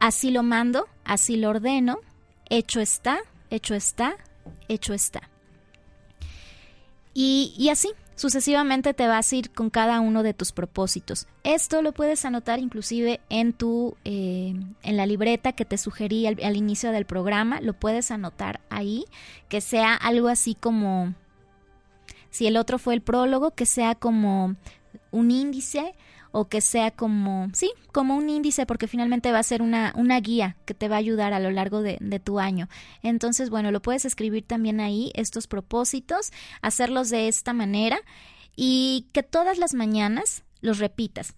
[0.00, 2.00] así lo mando, así lo ordeno,
[2.50, 4.16] hecho está, hecho está,
[4.66, 5.30] hecho está.
[7.14, 7.90] Y, y así,
[8.22, 11.26] Sucesivamente te vas a ir con cada uno de tus propósitos.
[11.42, 14.54] Esto lo puedes anotar inclusive en tu eh,
[14.84, 17.60] en la libreta que te sugerí al, al inicio del programa.
[17.60, 19.06] Lo puedes anotar ahí,
[19.48, 21.14] que sea algo así como
[22.30, 24.54] si el otro fue el prólogo, que sea como
[25.10, 25.92] un índice
[26.32, 30.18] o que sea como, sí, como un índice, porque finalmente va a ser una, una
[30.18, 32.68] guía que te va a ayudar a lo largo de, de tu año.
[33.02, 38.00] Entonces, bueno, lo puedes escribir también ahí, estos propósitos, hacerlos de esta manera
[38.56, 41.34] y que todas las mañanas los repitas.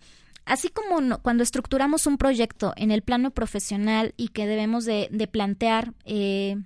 [0.47, 5.27] Así como cuando estructuramos un proyecto en el plano profesional y que debemos de, de
[5.27, 6.57] plantear eh,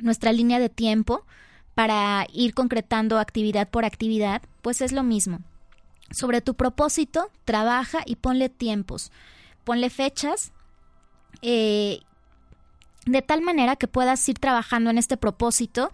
[0.00, 1.24] nuestra línea de tiempo
[1.74, 5.40] para ir concretando actividad por actividad, pues es lo mismo.
[6.10, 9.10] Sobre tu propósito, trabaja y ponle tiempos,
[9.64, 10.52] ponle fechas,
[11.42, 12.00] eh,
[13.06, 15.90] de tal manera que puedas ir trabajando en este propósito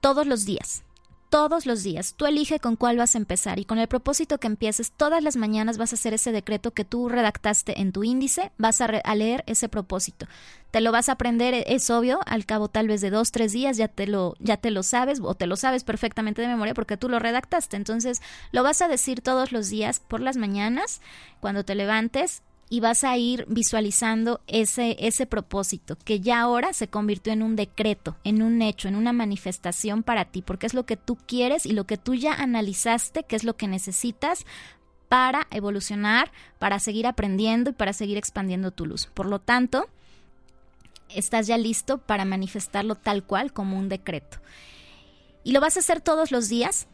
[0.00, 0.82] todos los días
[1.30, 2.14] todos los días.
[2.14, 5.36] Tú elige con cuál vas a empezar y con el propósito que empieces todas las
[5.36, 9.44] mañanas vas a hacer ese decreto que tú redactaste en tu índice, vas a, leer
[9.46, 10.26] ese propósito.
[10.72, 13.52] Te lo vas a aprender, e, es obvio, al cabo tal vez de dos, tres
[13.52, 16.74] días ya te lo, ya te lo sabes o te lo sabes perfectamente de memoria
[16.74, 17.76] porque tú lo redactaste.
[17.76, 21.00] Entonces lo vas a decir todos los días por las mañanas,
[21.40, 26.88] cuando te levantes y vas a ir visualizando ese, ese propósito que ya ahora se
[26.88, 30.86] convirtió en un decreto, en un hecho, en una manifestación para ti, porque es lo
[30.86, 34.46] que tú quieres y lo que tú ya analizaste, que es lo que necesitas
[35.08, 36.30] para evolucionar,
[36.60, 39.08] para seguir aprendiendo y para seguir expandiendo tu luz.
[39.12, 39.88] Por lo tanto,
[41.08, 44.38] estás ya listo para manifestarlo tal cual como un decreto.
[45.42, 46.86] Y lo vas a hacer todos los días,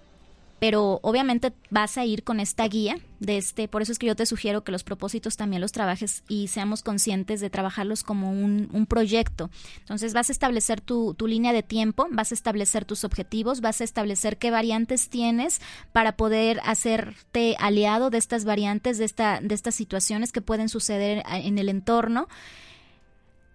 [0.59, 4.17] pero obviamente vas a ir con esta guía de este, por eso es que yo
[4.17, 8.69] te sugiero que los propósitos también los trabajes y seamos conscientes de trabajarlos como un,
[8.73, 9.51] un proyecto.
[9.81, 13.81] Entonces vas a establecer tu, tu, línea de tiempo, vas a establecer tus objetivos, vas
[13.81, 15.61] a establecer qué variantes tienes
[15.93, 21.23] para poder hacerte aliado de estas variantes, de, esta, de estas situaciones que pueden suceder
[21.31, 22.29] en el entorno,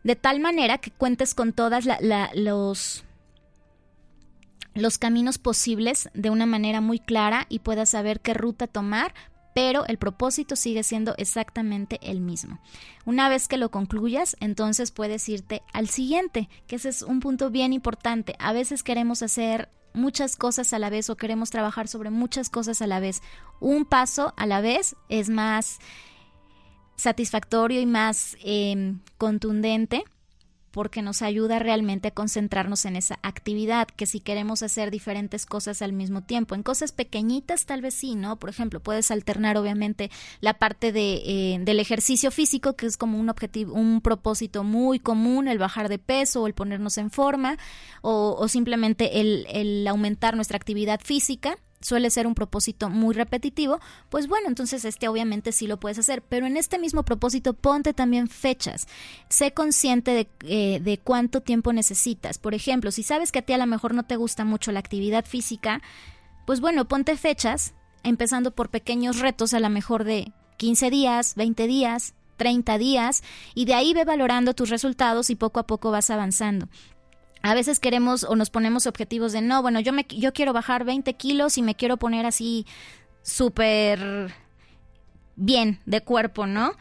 [0.04, 1.86] de tal manera que cuentes con todas
[2.34, 3.04] los
[4.74, 9.14] los caminos posibles de una manera muy clara y puedas saber qué ruta tomar,
[9.54, 12.60] pero el propósito sigue siendo exactamente el mismo.
[13.06, 17.50] Una vez que lo concluyas, entonces puedes irte al siguiente, que ese es un punto
[17.50, 18.36] bien importante.
[18.40, 22.82] A veces queremos hacer muchas cosas a la vez o queremos trabajar sobre muchas cosas
[22.82, 23.22] a la vez.
[23.60, 25.80] Un paso a la vez es más
[26.96, 30.06] satisfactorio y más eh, contundente
[30.72, 35.82] porque nos ayuda realmente a concentrarnos en esa actividad, que si queremos hacer diferentes cosas
[35.82, 38.38] al mismo tiempo, en cosas pequeñitas tal vez sí, ¿no?
[38.38, 43.20] Por ejemplo, puedes alternar obviamente la parte de, eh, del ejercicio físico, que es como
[43.20, 47.58] un objetivo, un propósito muy común, el bajar de peso o el ponernos en forma,
[48.02, 53.80] o, o simplemente el, el aumentar nuestra actividad física, suele ser un propósito muy repetitivo,
[54.10, 57.94] pues bueno, entonces este obviamente sí lo puedes hacer, pero en este mismo propósito ponte
[57.94, 58.88] también fechas.
[59.30, 62.38] Sé consciente de, eh, de cuánto tiempo necesitas.
[62.38, 64.80] Por ejemplo, si sabes que a ti a lo mejor no te gusta mucho la
[64.80, 65.82] actividad física,
[66.46, 71.68] pues bueno, ponte fechas, empezando por pequeños retos a lo mejor de 15 días, 20
[71.68, 76.10] días, 30 días, y de ahí ve valorando tus resultados y poco a poco vas
[76.10, 76.68] avanzando
[77.42, 80.84] a veces queremos o nos ponemos objetivos de no, bueno, yo, me, yo quiero bajar
[80.86, 82.66] 20 kilos y me quiero poner así
[83.24, 84.34] súper
[85.36, 86.74] bien de cuerpo, ¿no?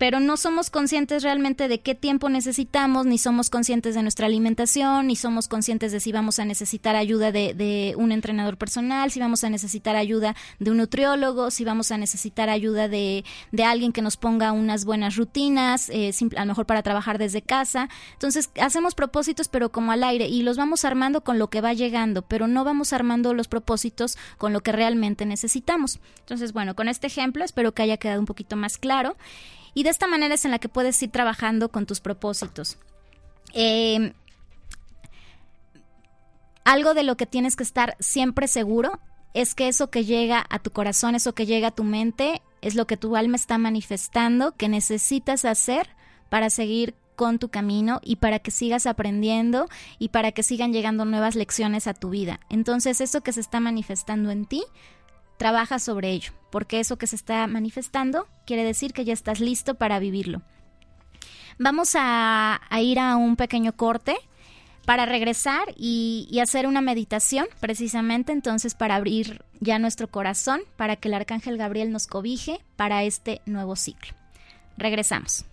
[0.00, 5.08] Pero no somos conscientes realmente de qué tiempo necesitamos, ni somos conscientes de nuestra alimentación,
[5.08, 9.44] ni somos conscientes de si vamos a necesitar ayuda de, un entrenador personal, si vamos
[9.44, 13.26] a necesitar ayuda de un nutriólogo, si vamos a necesitar ayuda de,
[13.62, 17.90] alguien que nos ponga unas buenas rutinas, eh, a lo mejor para trabajar desde casa.
[18.14, 21.74] Entonces, hacemos propósitos, pero como al aire, y los vamos armando con lo que va
[21.74, 26.00] llegando, pero no vamos armando los propósitos con lo que realmente necesitamos.
[26.20, 29.14] Entonces, bueno, con este ejemplo espero que haya quedado un poquito más claro.
[29.74, 32.78] Y de esta manera es en la que puedes ir trabajando con tus propósitos.
[33.52, 34.12] Em,
[36.64, 39.00] algo de lo que tienes que estar siempre seguro
[39.34, 42.74] es que eso que llega a tu corazón, eso que llega a tu mente, es
[42.74, 45.88] lo que tu alma está manifestando, que necesitas hacer
[46.28, 51.04] para seguir con tu camino y para que sigas aprendiendo y para que sigan llegando
[51.04, 52.40] nuevas lecciones a tu vida.
[52.48, 54.64] Entonces, eso que se está manifestando en ti,
[55.36, 59.74] trabaja sobre ello, porque eso que se está manifestando quiere decir que ya estás listo
[59.74, 60.42] para vivirlo.
[61.58, 64.16] Vamos a, ir a un pequeño corte
[64.86, 71.08] para regresar y, hacer una meditación, precisamente entonces para abrir ya nuestro corazón, para que
[71.08, 74.14] el Arcángel Gabriel nos cobije para este nuevo ciclo.
[74.78, 75.44] Regresamos.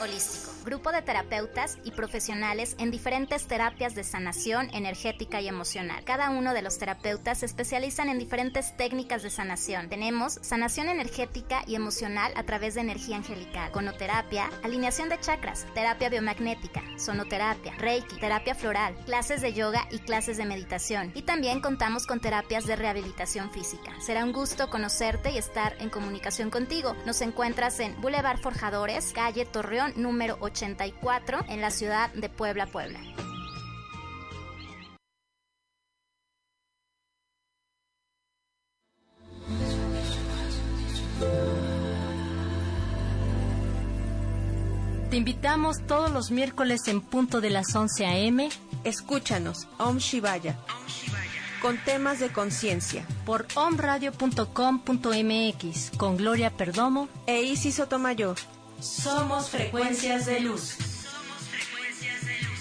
[0.01, 6.05] Holístico grupo de terapeutas y profesionales en diferentes terapias de sanación energética y emocional.
[6.05, 9.89] Cada uno de los terapeutas se especializan en diferentes técnicas de sanación.
[9.89, 16.09] Tenemos sanación energética y emocional a través de energía angelical, conoterapia, alineación de chakras, terapia
[16.09, 21.13] biomagnética, sonoterapia, reiki, terapia floral, clases de yoga y clases de meditación.
[21.15, 23.93] Y también contamos con terapias de rehabilitación física.
[24.01, 26.95] Será un gusto conocerte y estar en comunicación contigo.
[27.07, 32.67] Nos encuentras en Boulevard Forjadores, calle Torreón número 8 84 en la ciudad de Puebla,
[32.67, 33.01] Puebla.
[45.11, 48.49] Te invitamos todos los miércoles en punto de las 11 a.m.
[48.85, 50.57] Escúchanos, Om Shivaya,
[51.61, 53.07] con temas de conciencia.
[53.27, 58.37] Por omradio.com.mx, con Gloria Perdomo e Isis Sotomayor.
[58.83, 60.71] Somos frecuencias de luz.
[60.71, 62.59] Somos frecuencias de luz.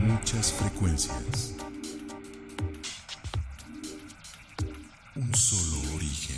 [0.00, 1.52] Muchas frecuencias.
[5.14, 6.33] Un solo origen.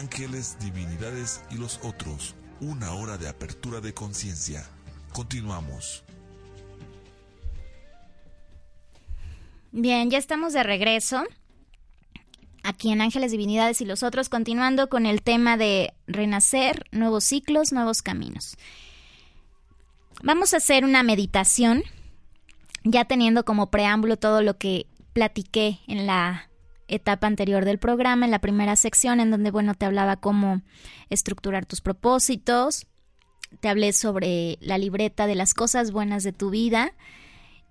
[0.00, 2.34] Ángeles, divinidades y los otros.
[2.60, 4.66] Una hora de apertura de conciencia.
[5.12, 6.04] Continuamos.
[9.72, 11.22] Bien, ya estamos de regreso.
[12.62, 17.72] Aquí en Ángeles, Divinidades y los otros, continuando con el tema de renacer, nuevos ciclos,
[17.72, 18.56] nuevos caminos.
[20.22, 21.82] Vamos a hacer una meditación,
[22.84, 26.49] ya teniendo como preámbulo todo lo que platiqué en la
[26.90, 30.62] etapa anterior del programa, en la primera sección, en donde, bueno, te hablaba cómo
[31.08, 32.86] estructurar tus propósitos,
[33.60, 36.92] te hablé sobre la libreta de las cosas buenas de tu vida,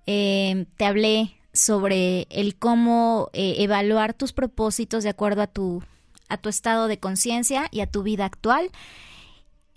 [0.06, 5.84] eh, te hablé sobre el cómo eh, evaluar tus propósitos de acuerdo a tu,
[6.28, 8.72] a tu estado de conciencia y a tu vida actual.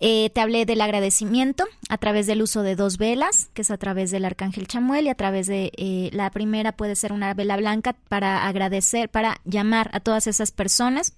[0.05, 3.77] Eh, te hablé del agradecimiento a través del uso de dos velas, que es a
[3.77, 7.57] través del arcángel Chamuel y a través de eh, la primera puede ser una vela
[7.57, 11.15] blanca para agradecer, para llamar a todas esas personas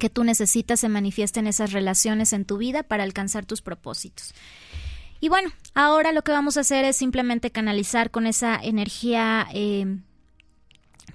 [0.00, 4.34] que tú necesitas se manifiesten esas relaciones en tu vida para alcanzar tus propósitos.
[5.20, 9.96] Y bueno, ahora lo que vamos a hacer es simplemente canalizar con esa energía eh,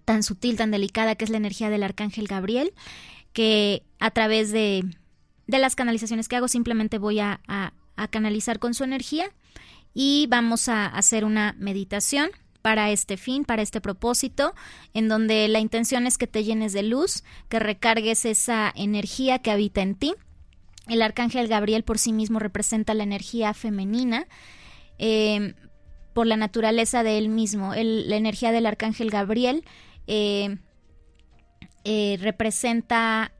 [0.05, 2.73] tan sutil, tan delicada, que es la energía del arcángel Gabriel,
[3.33, 4.85] que a través de,
[5.47, 9.31] de las canalizaciones que hago simplemente voy a, a canalizar con su energía
[9.93, 12.31] y vamos a hacer una meditación
[12.61, 14.53] para este fin, para este propósito,
[14.93, 19.51] en donde la intención es que te llenes de luz, que recargues esa energía que
[19.51, 20.15] habita en ti
[20.87, 24.27] el arcángel Gabriel por sí mismo representa la energía femenina.
[24.99, 25.53] Eh,
[26.13, 27.73] por la naturaleza de él mismo.
[27.73, 29.65] la energía del arcángel Gabriel
[30.05, 30.57] eh,
[31.85, 33.31] eh, representa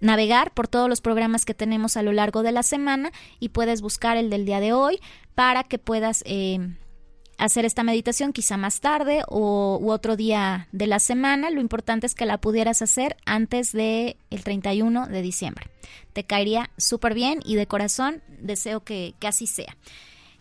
[0.00, 3.82] navegar por todos los programas que tenemos a lo largo de la semana y puedes
[3.82, 5.00] buscar el del día de hoy
[5.34, 6.76] para que puedas eh,
[7.38, 11.50] hacer esta meditación quizá más tarde o u otro día de la semana.
[11.50, 15.66] Lo importante es que la pudieras hacer antes del el 31 de diciembre.
[16.12, 19.76] Te caería súper bien y de corazón deseo que, que así sea.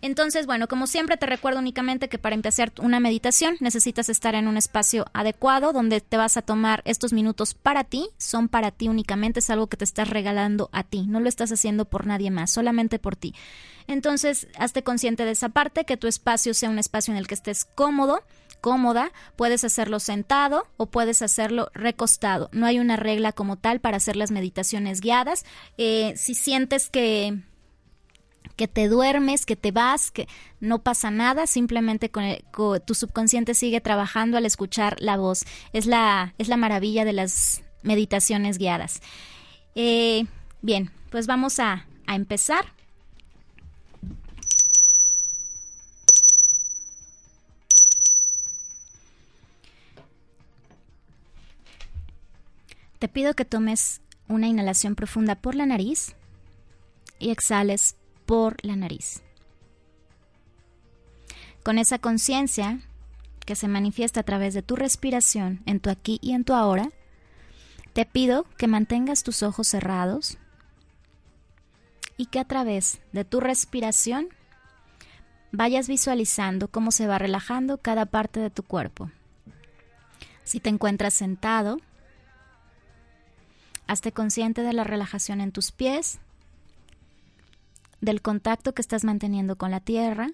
[0.06, 4.47] Entonces, bueno, como siempre te recuerdo únicamente que para empezar una meditación necesitas estar en
[4.47, 8.88] un espacio adecuado donde te vas a tomar estos minutos para ti, son para ti
[8.88, 12.30] únicamente, es algo que te estás regalando a ti, no lo estás haciendo por nadie
[12.30, 13.34] más, solamente por ti.
[13.88, 17.34] Entonces, hazte consciente de esa parte, que tu espacio sea un espacio en el que
[17.34, 18.22] estés cómodo,
[18.62, 22.49] cómoda, puedes hacerlo sentado o puedes hacerlo recostado.
[22.51, 25.45] No hay una regla como tal para hacer las meditaciones guiadas.
[25.80, 27.39] Eh, si sientes que
[28.56, 30.28] que te duermes, que te vas, que
[30.60, 35.45] no pasa nada, simplemente tu subconsciente sigue trabajando al escuchar la voz.
[35.74, 39.01] Es la, es la maravilla de las meditaciones guiadas.
[39.76, 40.26] Eh,
[40.62, 42.66] bien, pues vamos a, a empezar.
[52.99, 56.16] Te pido que tomes una inhalación profunda por la nariz
[57.20, 59.22] y exhales por la nariz.
[61.64, 62.80] Con esa conciencia
[63.46, 66.90] que se manifiesta a través de tu respiración en tu aquí y en tu ahora,
[67.94, 70.38] te pido que mantengas tus ojos cerrados
[72.18, 74.30] y que a través de tu respiración
[75.52, 79.10] vayas visualizando cómo se va relajando cada parte de tu cuerpo.
[80.44, 81.78] Si te encuentras sentado,
[83.88, 86.20] hazte consciente de la relajación en tus pies
[88.06, 90.30] del contacto que estás manteniendo con la tierra.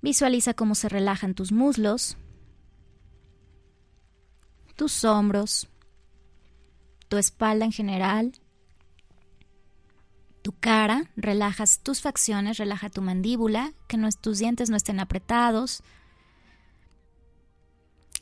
[0.00, 2.16] Visualiza cómo se relajan tus muslos,
[4.76, 5.68] tus hombros,
[7.08, 8.32] tu espalda en general,
[10.40, 15.82] tu cara, relajas tus facciones, relaja tu mandíbula, que no, tus dientes no estén apretados.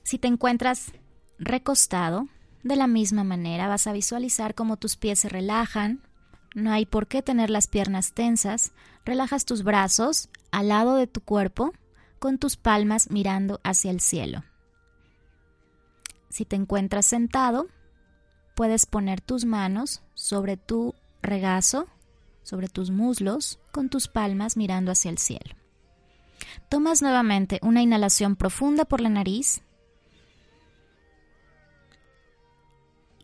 [0.03, 0.93] Si te encuentras
[1.39, 2.27] recostado,
[2.65, 6.08] de la misma manera vas a visualizar cómo tus pies se relajan,
[6.55, 8.73] no hay por qué tener las piernas tensas.
[9.05, 11.73] Relajas tus brazos al lado de tu cuerpo
[12.19, 14.45] con tus palmas mirando hacia el cielo.
[16.31, 17.69] Si te encuentras sentado,
[18.55, 21.87] puedes poner tus manos sobre tu regazo,
[22.43, 25.55] sobre tus muslos, con tus palmas mirando hacia el cielo.
[26.69, 29.63] Tomas nuevamente una inhalación profunda por la nariz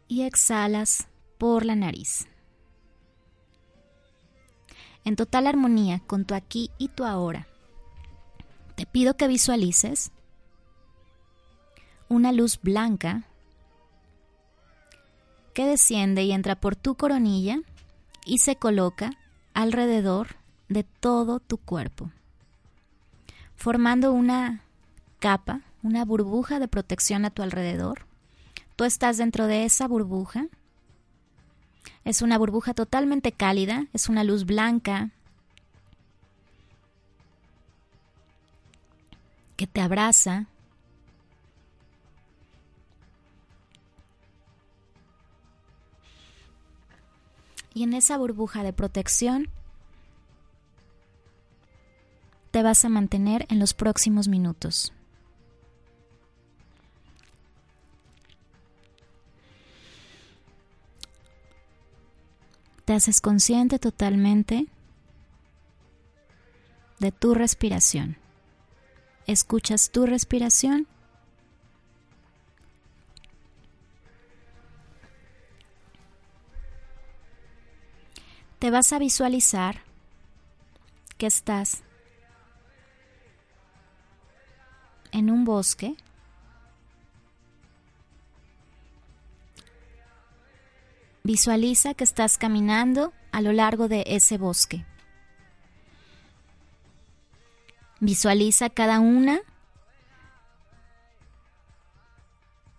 [0.09, 1.09] y exhalas
[1.39, 2.27] por la nariz
[5.05, 7.47] en total armonía con tu aquí y tu ahora.
[8.75, 10.11] Te pido que visualices
[12.09, 13.25] una luz blanca
[15.53, 17.61] que desciende y entra por tu coronilla
[18.25, 19.13] y se coloca
[19.53, 20.37] alrededor
[20.69, 22.11] de todo tu cuerpo,
[23.55, 24.63] formando una
[25.21, 28.07] capa, una burbuja de protección a tu alrededor.
[28.77, 30.49] Tú estás dentro de esa burbuja
[32.05, 35.11] es una burbuja totalmente cálida, es una luz blanca
[39.57, 40.47] que te abraza.
[47.73, 49.49] Y en esa burbuja de protección
[52.53, 54.93] te vas a mantener en los próximos minutos.
[62.85, 64.67] Te haces consciente totalmente
[66.99, 68.19] de tu respiración.
[69.27, 70.87] Escuchas tu respiración.
[78.59, 79.81] Te vas a visualizar
[81.17, 81.83] que estás
[85.13, 85.97] en un bosque
[91.27, 94.85] Visualiza que estás caminando a lo largo de ese bosque.
[97.99, 99.41] Visualiza cada una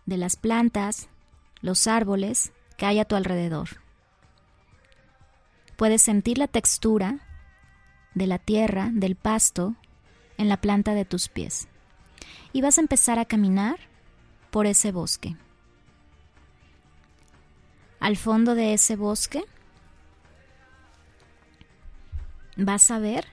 [0.06, 1.10] de las plantas,
[1.62, 3.82] los árboles que hay a tu alrededor.
[5.76, 7.22] Puedes sentir la textura
[8.14, 9.74] de la tierra, del pasto,
[10.38, 11.68] en la planta de tus pies.
[12.54, 13.80] Y vas a empezar a caminar
[14.52, 15.36] por ese bosque
[18.06, 19.44] al fondo de ese bosque,
[22.56, 23.26] vas a ver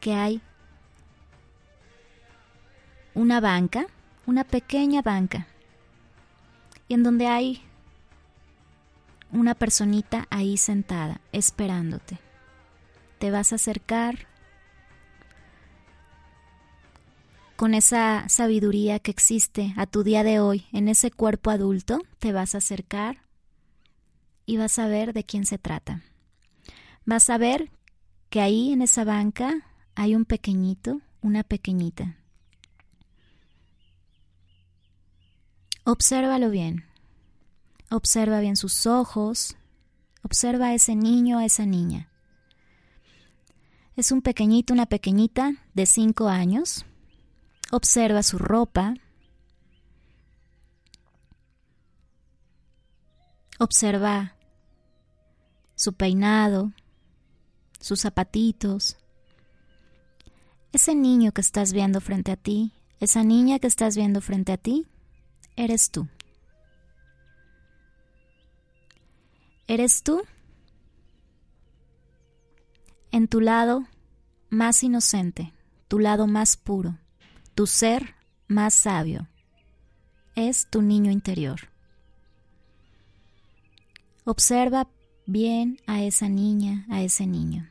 [0.00, 0.42] que hay
[3.14, 3.86] una banca,
[4.26, 5.46] una pequeña banca,
[6.88, 7.62] y en donde hay
[9.32, 12.18] una personita ahí sentada, esperándote.
[13.18, 14.26] Te vas a acercar
[17.56, 22.34] con esa sabiduría que existe a tu día de hoy, en ese cuerpo adulto, te
[22.34, 23.26] vas a acercar
[24.48, 26.02] y vas a ver de quién se trata.
[27.04, 27.70] Vas a ver
[28.30, 29.54] que ahí en esa banca
[29.94, 32.16] hay un pequeñito, una pequeñita.
[35.84, 36.86] Obsérvalo bien.
[37.90, 39.54] Observa bien sus ojos.
[40.22, 42.08] Observa a ese niño, a esa niña.
[43.96, 46.86] Es un pequeñito, una pequeñita de cinco años.
[47.70, 48.94] Observa su ropa.
[53.58, 54.37] Observa
[55.78, 56.72] su peinado,
[57.78, 58.96] sus zapatitos.
[60.72, 64.56] Ese niño que estás viendo frente a ti, esa niña que estás viendo frente a
[64.56, 64.88] ti,
[65.54, 66.08] eres tú.
[69.68, 70.22] Eres tú
[73.12, 73.86] en tu lado
[74.50, 75.54] más inocente,
[75.86, 76.98] tu lado más puro,
[77.54, 78.16] tu ser
[78.48, 79.28] más sabio.
[80.34, 81.70] Es tu niño interior.
[84.24, 84.88] Observa
[85.28, 87.68] bien a esa niña, a ese niño.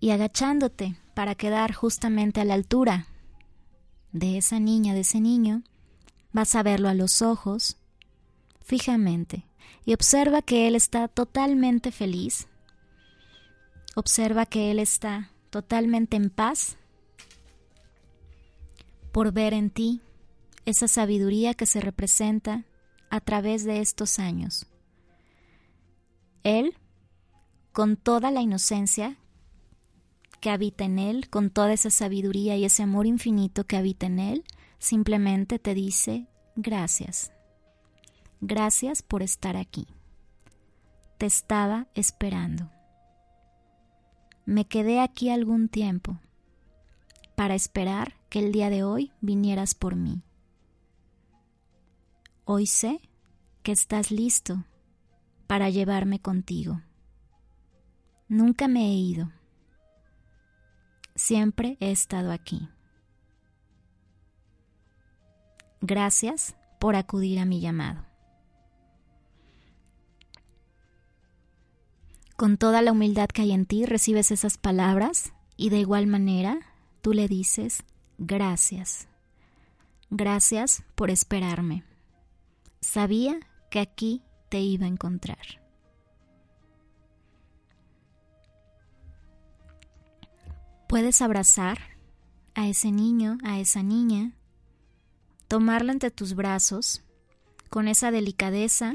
[0.00, 3.06] Y agachándote para quedar justamente a la altura
[4.12, 5.62] de esa niña, de ese niño,
[6.32, 7.76] vas a verlo a los ojos,
[8.62, 9.44] fijamente,
[9.84, 12.48] y observa que él está totalmente feliz.
[13.94, 16.78] Observa que él está totalmente en paz
[19.12, 20.00] por ver en ti
[20.64, 22.64] esa sabiduría que se representa
[23.10, 24.66] a través de estos años.
[26.42, 26.76] Él,
[27.72, 29.18] con toda la inocencia
[30.40, 34.18] que habita en Él, con toda esa sabiduría y ese amor infinito que habita en
[34.18, 34.44] Él,
[34.78, 37.32] simplemente te dice gracias.
[38.40, 39.86] Gracias por estar aquí.
[41.18, 42.70] Te estaba esperando.
[44.44, 46.20] Me quedé aquí algún tiempo
[47.34, 50.22] para esperar que el día de hoy vinieras por mí.
[52.48, 53.00] Hoy sé
[53.64, 54.64] que estás listo
[55.48, 56.80] para llevarme contigo.
[58.28, 59.32] Nunca me he ido.
[61.16, 62.68] Siempre he estado aquí.
[65.80, 68.04] Gracias por acudir a mi llamado.
[72.36, 76.60] Con toda la humildad que hay en ti recibes esas palabras y de igual manera
[77.00, 77.82] tú le dices
[78.18, 79.08] gracias.
[80.10, 81.82] Gracias por esperarme.
[82.86, 85.60] Sabía que aquí te iba a encontrar.
[90.88, 91.78] Puedes abrazar
[92.54, 94.36] a ese niño, a esa niña,
[95.48, 97.02] tomarla entre tus brazos
[97.70, 98.94] con esa delicadeza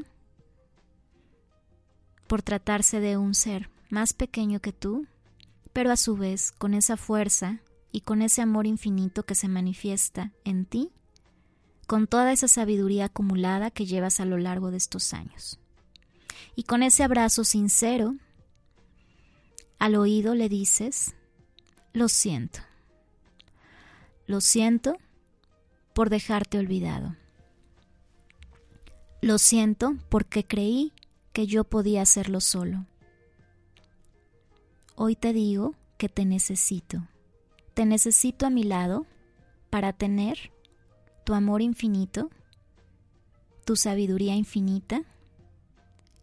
[2.27, 5.05] por tratarse de un ser más pequeño que tú,
[5.73, 7.59] pero a su vez con esa fuerza
[7.91, 10.93] y con ese amor infinito que se manifiesta en ti
[11.91, 15.59] con toda esa sabiduría acumulada que llevas a lo largo de estos años.
[16.55, 18.15] Y con ese abrazo sincero,
[19.77, 21.15] al oído le dices,
[21.91, 22.61] lo siento,
[24.25, 24.99] Lo siento
[25.93, 27.17] por dejarte olvidado.
[29.21, 30.93] Lo siento porque creí
[31.33, 32.85] que yo podía hacerlo solo.
[34.95, 37.05] Hoy te digo que te necesito.
[37.73, 39.05] Te necesito a mi lado
[39.69, 40.53] para tener
[41.23, 42.29] tu amor infinito,
[43.65, 45.03] tu sabiduría infinita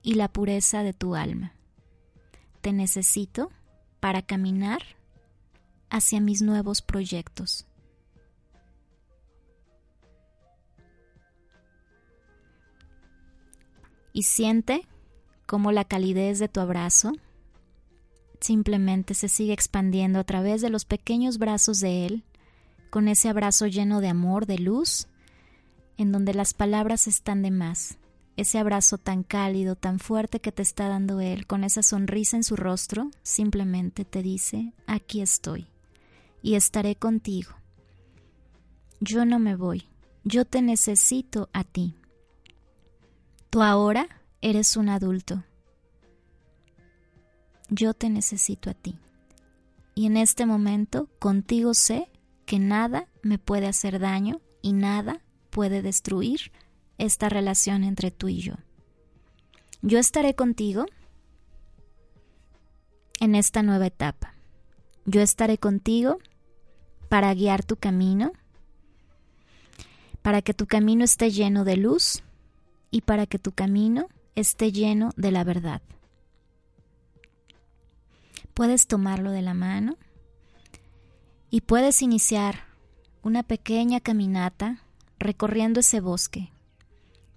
[0.03, 1.53] y la pureza de tu alma.
[2.61, 3.51] Te necesito
[4.01, 4.83] para caminar
[5.91, 7.67] hacia mis nuevos proyectos.
[14.13, 14.87] Y siente
[15.47, 17.13] cómo la calidez de tu abrazo
[18.41, 22.25] simplemente se sigue expandiendo a través de los pequeños brazos de Él,
[22.91, 25.09] con ese abrazo lleno de amor, de luz,
[25.97, 27.99] en donde las palabras están de más.
[28.37, 32.45] Ese abrazo tan cálido, tan fuerte que te está dando Él, con esa sonrisa en
[32.45, 35.67] su rostro, simplemente te dice, aquí estoy
[36.43, 37.53] y estaré contigo.
[39.01, 39.89] Yo no me voy,
[40.25, 41.95] yo te necesito a ti.
[43.51, 44.09] Tú ahora
[44.41, 45.45] eres un adulto.
[47.71, 48.99] Yo te necesito a ti.
[49.95, 52.09] Y en este momento contigo sé
[52.49, 55.21] que nada me puede hacer daño y nada
[55.51, 56.51] puede destruir
[56.97, 58.55] esta relación entre tú y yo.
[59.83, 60.87] Yo estaré contigo
[63.21, 64.33] en esta nueva etapa.
[65.05, 66.21] Yo estaré contigo
[67.11, 68.33] para guiar tu camino,
[70.23, 72.23] para que tu camino esté lleno de luz
[72.91, 75.83] y para que tu camino esté lleno de la verdad.
[78.55, 79.99] Puedes tomarlo de la mano
[81.51, 82.65] y puedes iniciar
[83.23, 84.83] una pequeña caminata
[85.19, 86.53] recorriendo ese bosque.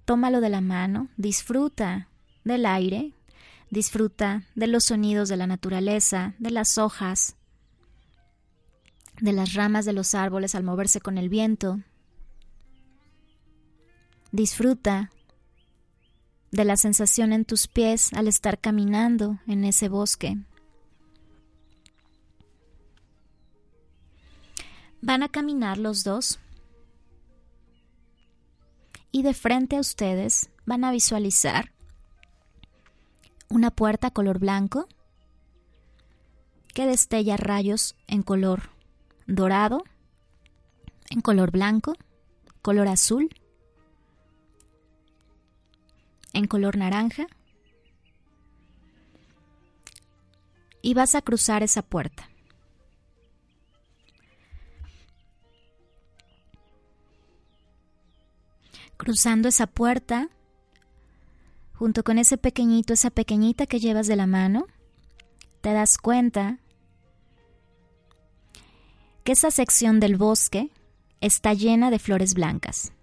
[0.05, 2.07] Tómalo de la mano, disfruta
[2.43, 3.13] del aire,
[3.69, 7.35] disfruta de los sonidos de la naturaleza, de las hojas,
[9.19, 11.79] de las ramas de los árboles al moverse con el viento.
[14.31, 15.11] Disfruta
[16.51, 20.37] de la sensación en tus pies al estar caminando en ese bosque.
[25.01, 26.39] Van a caminar los dos
[29.11, 31.71] y de frente a ustedes van a visualizar
[33.49, 34.87] una puerta color blanco
[36.73, 38.69] que destella rayos en color
[39.27, 39.83] dorado,
[41.09, 41.95] en color blanco,
[42.61, 43.29] color azul
[46.33, 47.27] en color naranja
[50.81, 52.30] y vas a cruzar esa puerta.
[59.01, 60.29] Cruzando esa puerta,
[61.73, 64.67] junto con ese pequeñito, esa pequeñita que llevas de la mano,
[65.61, 66.59] te das cuenta
[69.23, 70.69] que esa sección del bosque
[71.19, 72.93] está llena de flores blancas.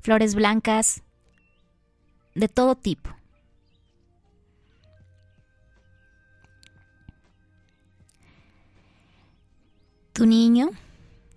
[0.00, 1.02] Flores blancas
[2.34, 3.08] de todo tipo.
[10.12, 10.68] Tu niño,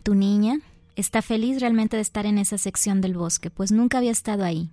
[0.03, 0.59] tu niña,
[0.95, 4.69] está feliz realmente de estar en esa sección del bosque, pues nunca había estado ahí.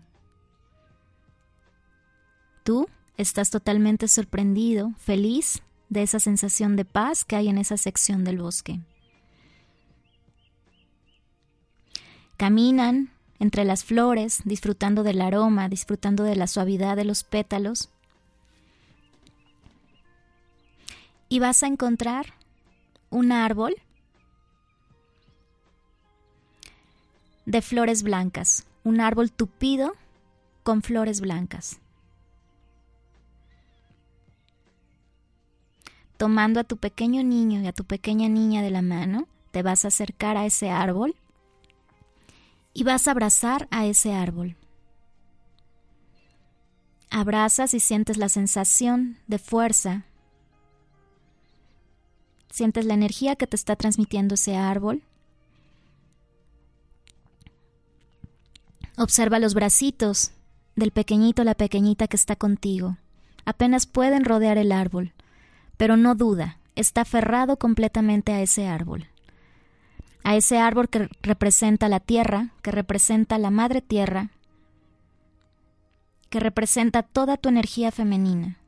[2.64, 8.24] Tú estás totalmente sorprendido, feliz de esa sensación de paz que hay en esa sección
[8.24, 8.80] del bosque.
[12.36, 17.88] Caminan entre las flores, disfrutando del aroma, disfrutando de la suavidad de los pétalos.
[21.28, 22.34] Y vas a encontrar
[23.08, 23.74] un árbol
[27.50, 29.94] de flores blancas, un árbol tupido
[30.62, 31.80] con flores blancas.
[36.16, 39.84] Tomando a tu pequeño niño y a tu pequeña niña de la mano, te vas
[39.84, 41.16] a acercar a ese árbol
[42.72, 44.54] y vas a abrazar a ese árbol.
[47.10, 50.04] Abrazas y sientes la sensación de fuerza.
[52.48, 55.02] Sientes la energía que te está transmitiendo ese árbol.
[59.00, 60.32] Observa los bracitos
[60.76, 62.98] del pequeñito o la pequeñita que está contigo.
[63.44, 65.14] Apenas pueden rodear el árbol,
[65.76, 69.08] pero no duda, está aferrado completamente a ese árbol
[70.22, 74.30] a ese árbol que representa la tierra, que representa la madre tierra,
[76.28, 78.58] que representa toda tu energía femenina,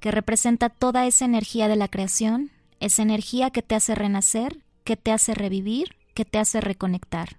[0.00, 4.96] que representa toda esa energía de la creación, esa energía que te hace renacer, que
[4.96, 7.38] te hace revivir, que te hace reconectar.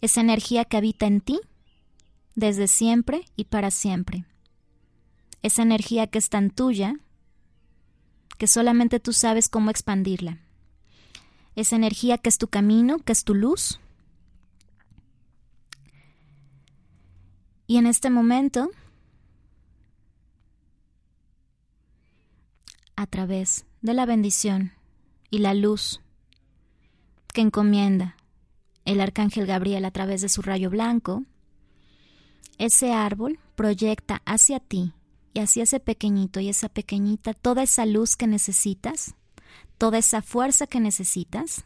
[0.00, 1.40] Esa energía que habita en ti
[2.34, 4.24] desde siempre y para siempre.
[5.42, 6.94] Esa energía que es tan tuya
[8.38, 10.40] que solamente tú sabes cómo expandirla
[11.56, 13.80] esa energía que es tu camino, que es tu luz.
[17.66, 18.70] Y en este momento,
[22.96, 24.72] a través de la bendición
[25.30, 26.00] y la luz
[27.32, 28.16] que encomienda
[28.84, 31.24] el arcángel Gabriel a través de su rayo blanco,
[32.58, 34.92] ese árbol proyecta hacia ti
[35.32, 39.14] y hacia ese pequeñito y esa pequeñita toda esa luz que necesitas,
[39.78, 41.64] toda esa fuerza que necesitas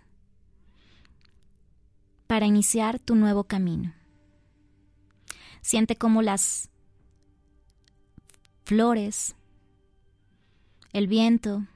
[2.27, 3.95] para iniciar tu nuevo camino.
[5.61, 6.71] Siente cómo las
[8.65, 9.35] flores,
[10.93, 11.67] el viento,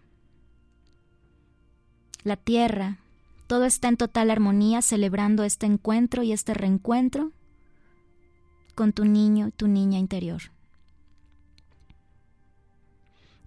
[2.23, 3.02] la tierra,
[3.53, 7.33] todo está en total armonía celebrando este encuentro y este reencuentro
[8.75, 10.41] con tu niño tu niña interior.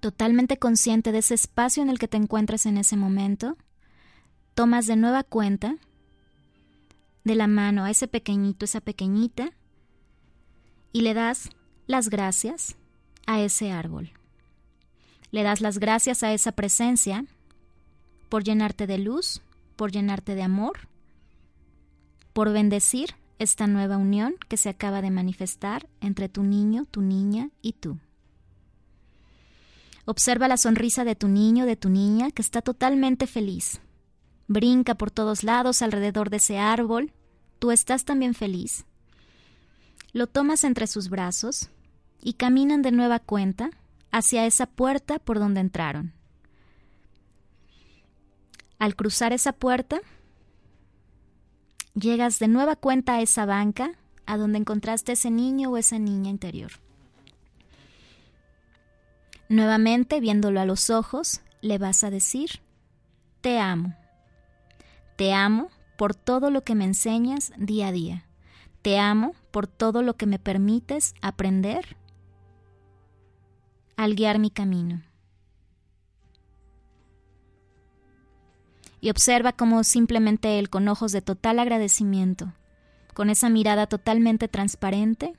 [0.02, 3.58] Totalmente consciente de ese espacio en el que te encuentras en ese momento,
[4.54, 5.76] tomas de nueva cuenta
[7.24, 9.54] de la mano a ese pequeñito, esa pequeñita,
[10.94, 11.50] y le das
[11.88, 12.76] las gracias
[13.26, 14.12] a ese árbol.
[15.32, 17.26] Le das las gracias a esa presencia
[18.30, 19.42] por llenarte de luz,
[19.76, 20.88] por llenarte de amor,
[22.34, 27.50] por bendecir esta nueva unión que se acaba de manifestar entre tu niño, tu niña
[27.62, 27.98] y tú.
[30.06, 33.82] Observa la sonrisa de tu niño, de tu niña, que está totalmente feliz.
[34.48, 37.12] Brinca por todos lados alrededor de ese árbol.
[37.58, 38.86] Tú estás también feliz.
[40.14, 41.70] Lo tomas entre sus brazos
[42.22, 43.72] y caminan de nueva cuenta
[44.12, 46.15] hacia esa puerta por donde entraron.
[48.80, 50.02] Al cruzar esa puerta,
[51.94, 53.92] llegas de nueva cuenta a esa banca
[54.26, 56.72] a donde encontraste ese niño o esa niña interior.
[59.48, 62.62] Nuevamente, viéndolo a los ojos, le vas a decir,
[63.42, 63.96] te amo.
[65.16, 68.26] Te amo por todo lo que me enseñas día a día.
[68.82, 71.96] Te amo por todo lo que me permites aprender
[73.96, 75.02] al guiar mi camino.
[79.06, 82.54] Y observa cómo simplemente él, con ojos de total agradecimiento,
[83.14, 85.36] con esa mirada totalmente transparente,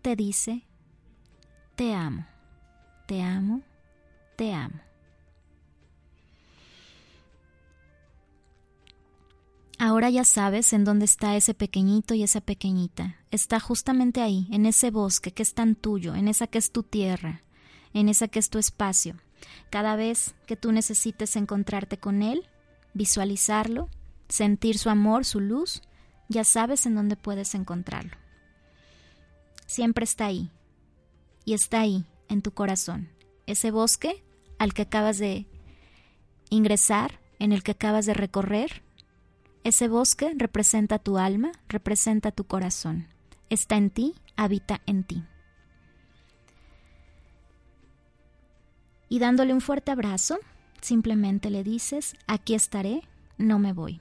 [0.00, 0.62] te dice,
[1.74, 2.26] te amo,
[3.06, 3.60] te amo,
[4.36, 4.80] te amo.
[9.78, 13.16] Ahora ya sabes en dónde está ese pequeñito y esa pequeñita.
[13.30, 16.84] Está justamente ahí, en ese bosque que es tan tuyo, en esa que es tu
[16.84, 17.42] tierra,
[17.92, 19.16] en esa que es tu espacio.
[19.68, 22.48] Cada vez que tú necesites encontrarte con él,
[22.94, 23.88] visualizarlo,
[24.28, 25.82] sentir su amor, su luz,
[26.28, 28.16] ya sabes en dónde puedes encontrarlo.
[29.66, 30.50] Siempre está ahí.
[31.44, 33.08] Y está ahí, en tu corazón.
[33.46, 34.22] Ese bosque
[34.58, 35.46] al que acabas de
[36.50, 38.82] ingresar, en el que acabas de recorrer,
[39.64, 43.08] ese bosque representa tu alma, representa tu corazón.
[43.50, 45.24] Está en ti, habita en ti.
[49.08, 50.38] Y dándole un fuerte abrazo,
[50.80, 53.02] Simplemente le dices, aquí estaré,
[53.36, 54.00] no me voy.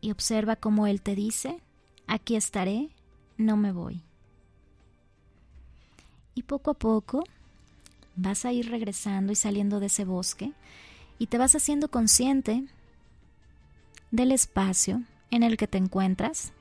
[0.00, 1.60] Y observa cómo él te dice,
[2.06, 2.90] aquí estaré,
[3.36, 4.02] no me voy.
[6.34, 7.24] Y poco a poco
[8.16, 10.52] vas a ir regresando y saliendo de ese bosque
[11.18, 12.64] y te vas haciendo consciente
[14.10, 16.52] del espacio en el que te encuentras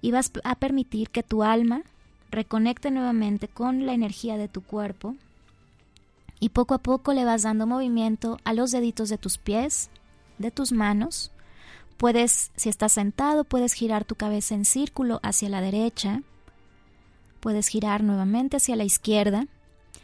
[0.00, 1.82] y vas a permitir que tu alma
[2.30, 5.16] reconecte nuevamente con la energía de tu cuerpo
[6.40, 9.90] y poco a poco le vas dando movimiento a los deditos de tus pies,
[10.38, 11.30] de tus manos.
[11.96, 16.22] Puedes, si estás sentado, puedes girar tu cabeza en círculo hacia la derecha.
[17.40, 19.46] Puedes girar nuevamente hacia la izquierda.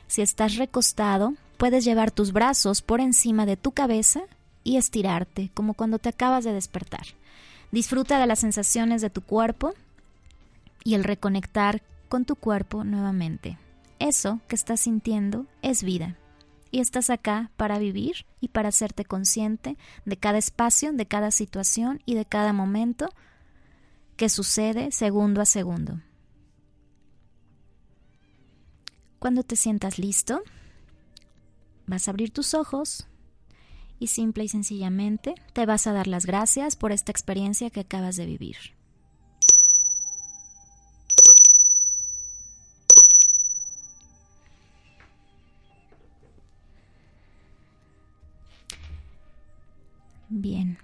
[0.06, 4.22] Si estás recostado, puedes llevar tus brazos por encima de tu cabeza
[4.64, 7.06] y estirarte, como cuando te acabas de despertar.
[7.72, 9.74] Disfruta de las sensaciones de tu cuerpo
[10.84, 13.58] y el reconectar con tu cuerpo nuevamente.
[13.98, 16.16] Eso que estás sintiendo es vida
[16.72, 22.02] y estás acá para vivir y para hacerte consciente de cada espacio, de cada situación
[22.06, 23.10] y de cada momento
[24.16, 26.00] que sucede segundo a segundo.
[29.18, 30.42] Cuando te sientas listo,
[31.86, 33.06] vas a abrir tus ojos
[33.98, 38.16] y simple y sencillamente te vas a dar las gracias por esta experiencia que acabas
[38.16, 38.56] de vivir.
[50.34, 50.78] Bien,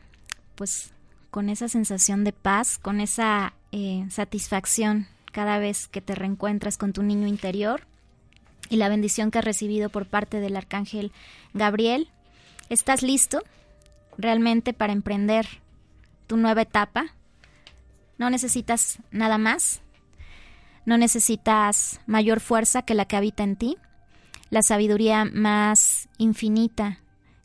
[0.57, 0.93] pues
[1.31, 6.93] con esa sensación de paz, con esa eh, satisfacción cada vez que te reencuentras con
[6.93, 7.87] tu niño interior
[8.69, 11.13] y la bendición que has recibido por parte del arcángel
[11.55, 12.11] Gabriel,
[12.69, 13.43] ¿estás listo?
[14.19, 15.47] realmente para emprender
[16.27, 17.07] tu nueva etapa.
[18.19, 19.81] No necesitas nada más.
[20.85, 23.79] No necesitas mayor fuerza que la que habita en ti.
[24.51, 26.99] La sabiduría más infinita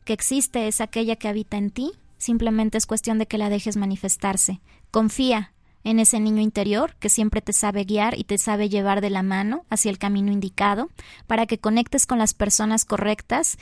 [0.04, 1.92] que existe es aquella que habita en ti.
[2.18, 4.60] Simplemente es cuestión de que la dejes manifestarse.
[4.90, 5.52] Confía
[5.82, 9.22] en ese niño interior que siempre te sabe guiar y te sabe llevar de la
[9.22, 10.88] mano hacia el camino indicado
[11.26, 13.58] para que conectes con las personas correctas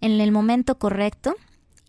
[0.00, 1.34] en el momento correcto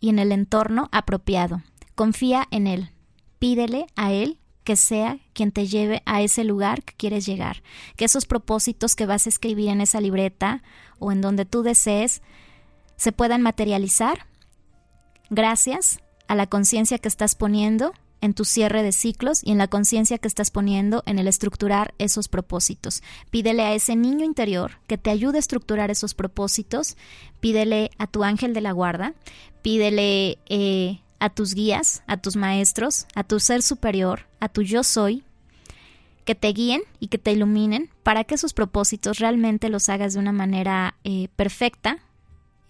[0.00, 1.62] y en el entorno apropiado.
[1.94, 2.90] Confía en Él.
[3.38, 7.62] Pídele a Él que sea quien te lleve a ese lugar que quieres llegar.
[7.96, 10.62] Que esos propósitos que vas a escribir en esa libreta
[10.98, 12.20] o en donde tú desees
[12.98, 14.26] se puedan materializar
[15.30, 19.68] gracias a la conciencia que estás poniendo en tu cierre de ciclos y en la
[19.68, 23.02] conciencia que estás poniendo en el estructurar esos propósitos.
[23.30, 26.96] Pídele a ese niño interior que te ayude a estructurar esos propósitos,
[27.40, 29.14] pídele a tu ángel de la guarda,
[29.62, 34.82] pídele eh, a tus guías, a tus maestros, a tu ser superior, a tu yo
[34.82, 35.22] soy,
[36.24, 40.18] que te guíen y que te iluminen para que esos propósitos realmente los hagas de
[40.18, 42.00] una manera eh, perfecta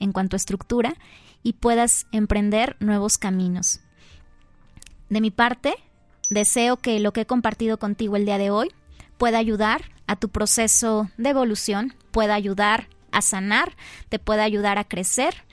[0.01, 0.95] en cuanto a estructura
[1.43, 3.81] y puedas emprender nuevos caminos.
[5.09, 5.75] De mi parte,
[6.31, 8.73] deseo que lo que he compartido contigo el día de hoy
[9.17, 13.77] pueda ayudar a tu proceso de evolución, pueda ayudar a sanar,
[14.09, 15.45] te pueda ayudar a crecer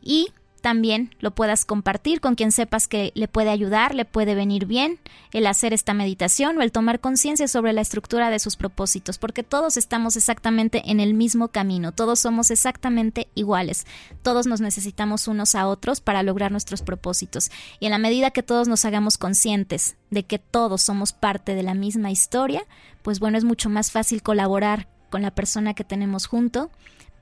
[0.00, 0.32] y
[0.66, 4.98] también lo puedas compartir con quien sepas que le puede ayudar, le puede venir bien
[5.32, 9.44] el hacer esta meditación o el tomar conciencia sobre la estructura de sus propósitos, porque
[9.44, 13.86] todos estamos exactamente en el mismo camino, todos somos exactamente iguales,
[14.22, 17.52] todos nos necesitamos unos a otros para lograr nuestros propósitos.
[17.78, 21.62] Y en la medida que todos nos hagamos conscientes de que todos somos parte de
[21.62, 22.64] la misma historia,
[23.02, 26.72] pues bueno, es mucho más fácil colaborar con la persona que tenemos junto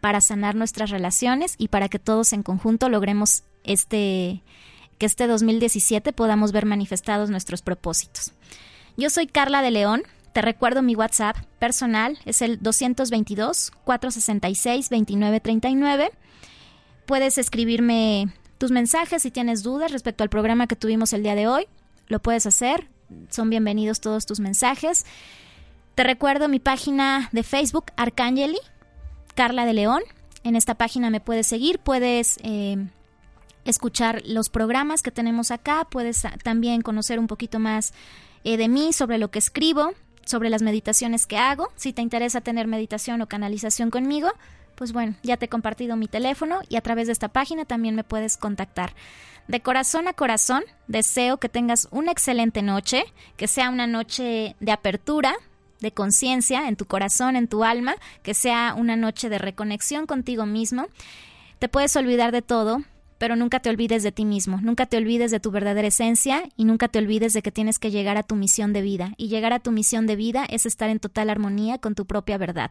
[0.04, 4.42] para sanar nuestras relaciones y para que todos en conjunto logremos este
[4.98, 8.32] que este 2017 podamos ver manifestados nuestros propósitos.
[8.98, 10.02] Yo soy Carla de León,
[10.34, 16.10] te recuerdo mi WhatsApp personal, es el 222 466 2939.
[17.06, 18.28] Puedes escribirme
[18.58, 21.66] tus mensajes si tienes dudas respecto al programa que tuvimos el día de hoy.
[22.08, 22.90] Lo puedes hacer.
[23.30, 25.06] Son bienvenidos todos tus mensajes.
[25.94, 28.58] Te recuerdo mi página de Facebook, Arcangeli,
[29.34, 30.02] Carla de León.
[30.42, 32.76] En esta página me puedes seguir, puedes eh,
[33.64, 37.92] escuchar los programas que tenemos acá, puedes también conocer un poquito más
[38.44, 39.92] eh, de mí, sobre lo que escribo,
[40.26, 41.70] sobre las meditaciones que hago.
[41.76, 44.30] Si te interesa tener meditación o canalización conmigo,
[44.74, 47.94] pues bueno, ya te he compartido mi teléfono y a través de esta página también
[47.94, 48.94] me puedes contactar.
[49.48, 53.04] De corazón a corazón, deseo que tengas una excelente noche,
[53.36, 55.34] que sea una noche de apertura,
[55.84, 60.46] de conciencia en tu corazón, en tu alma, que sea una noche de reconexión contigo
[60.46, 60.88] mismo.
[61.60, 62.82] Te puedes olvidar de todo,
[63.18, 66.64] pero nunca te olvides de ti mismo, nunca te olvides de tu verdadera esencia y
[66.64, 69.12] nunca te olvides de que tienes que llegar a tu misión de vida.
[69.16, 72.38] Y llegar a tu misión de vida es estar en total armonía con tu propia
[72.38, 72.70] verdad.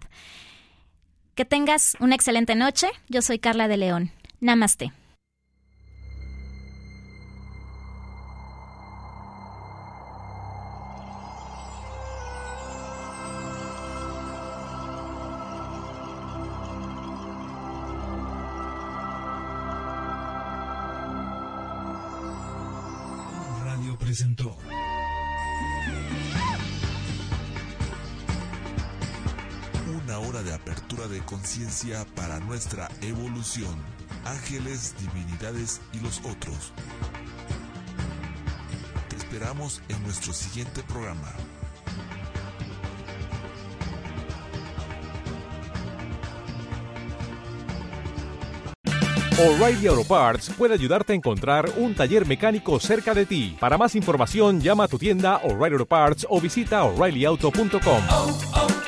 [1.36, 2.88] Que tengas una excelente noche.
[3.10, 4.12] Yo soy Carla de León.
[4.40, 4.92] Namaste.
[32.16, 33.76] Para nuestra evolución.
[34.24, 36.72] Ángeles, divinidades y los otros.
[39.10, 41.34] Te esperamos en nuestro siguiente programa.
[49.38, 53.58] O'Reilly Auto Parts puede ayudarte a encontrar un taller mecánico cerca de ti.
[53.60, 58.83] Para más información, llama a tu tienda O'Reilly Auto Parts o visita oreillyauto.com.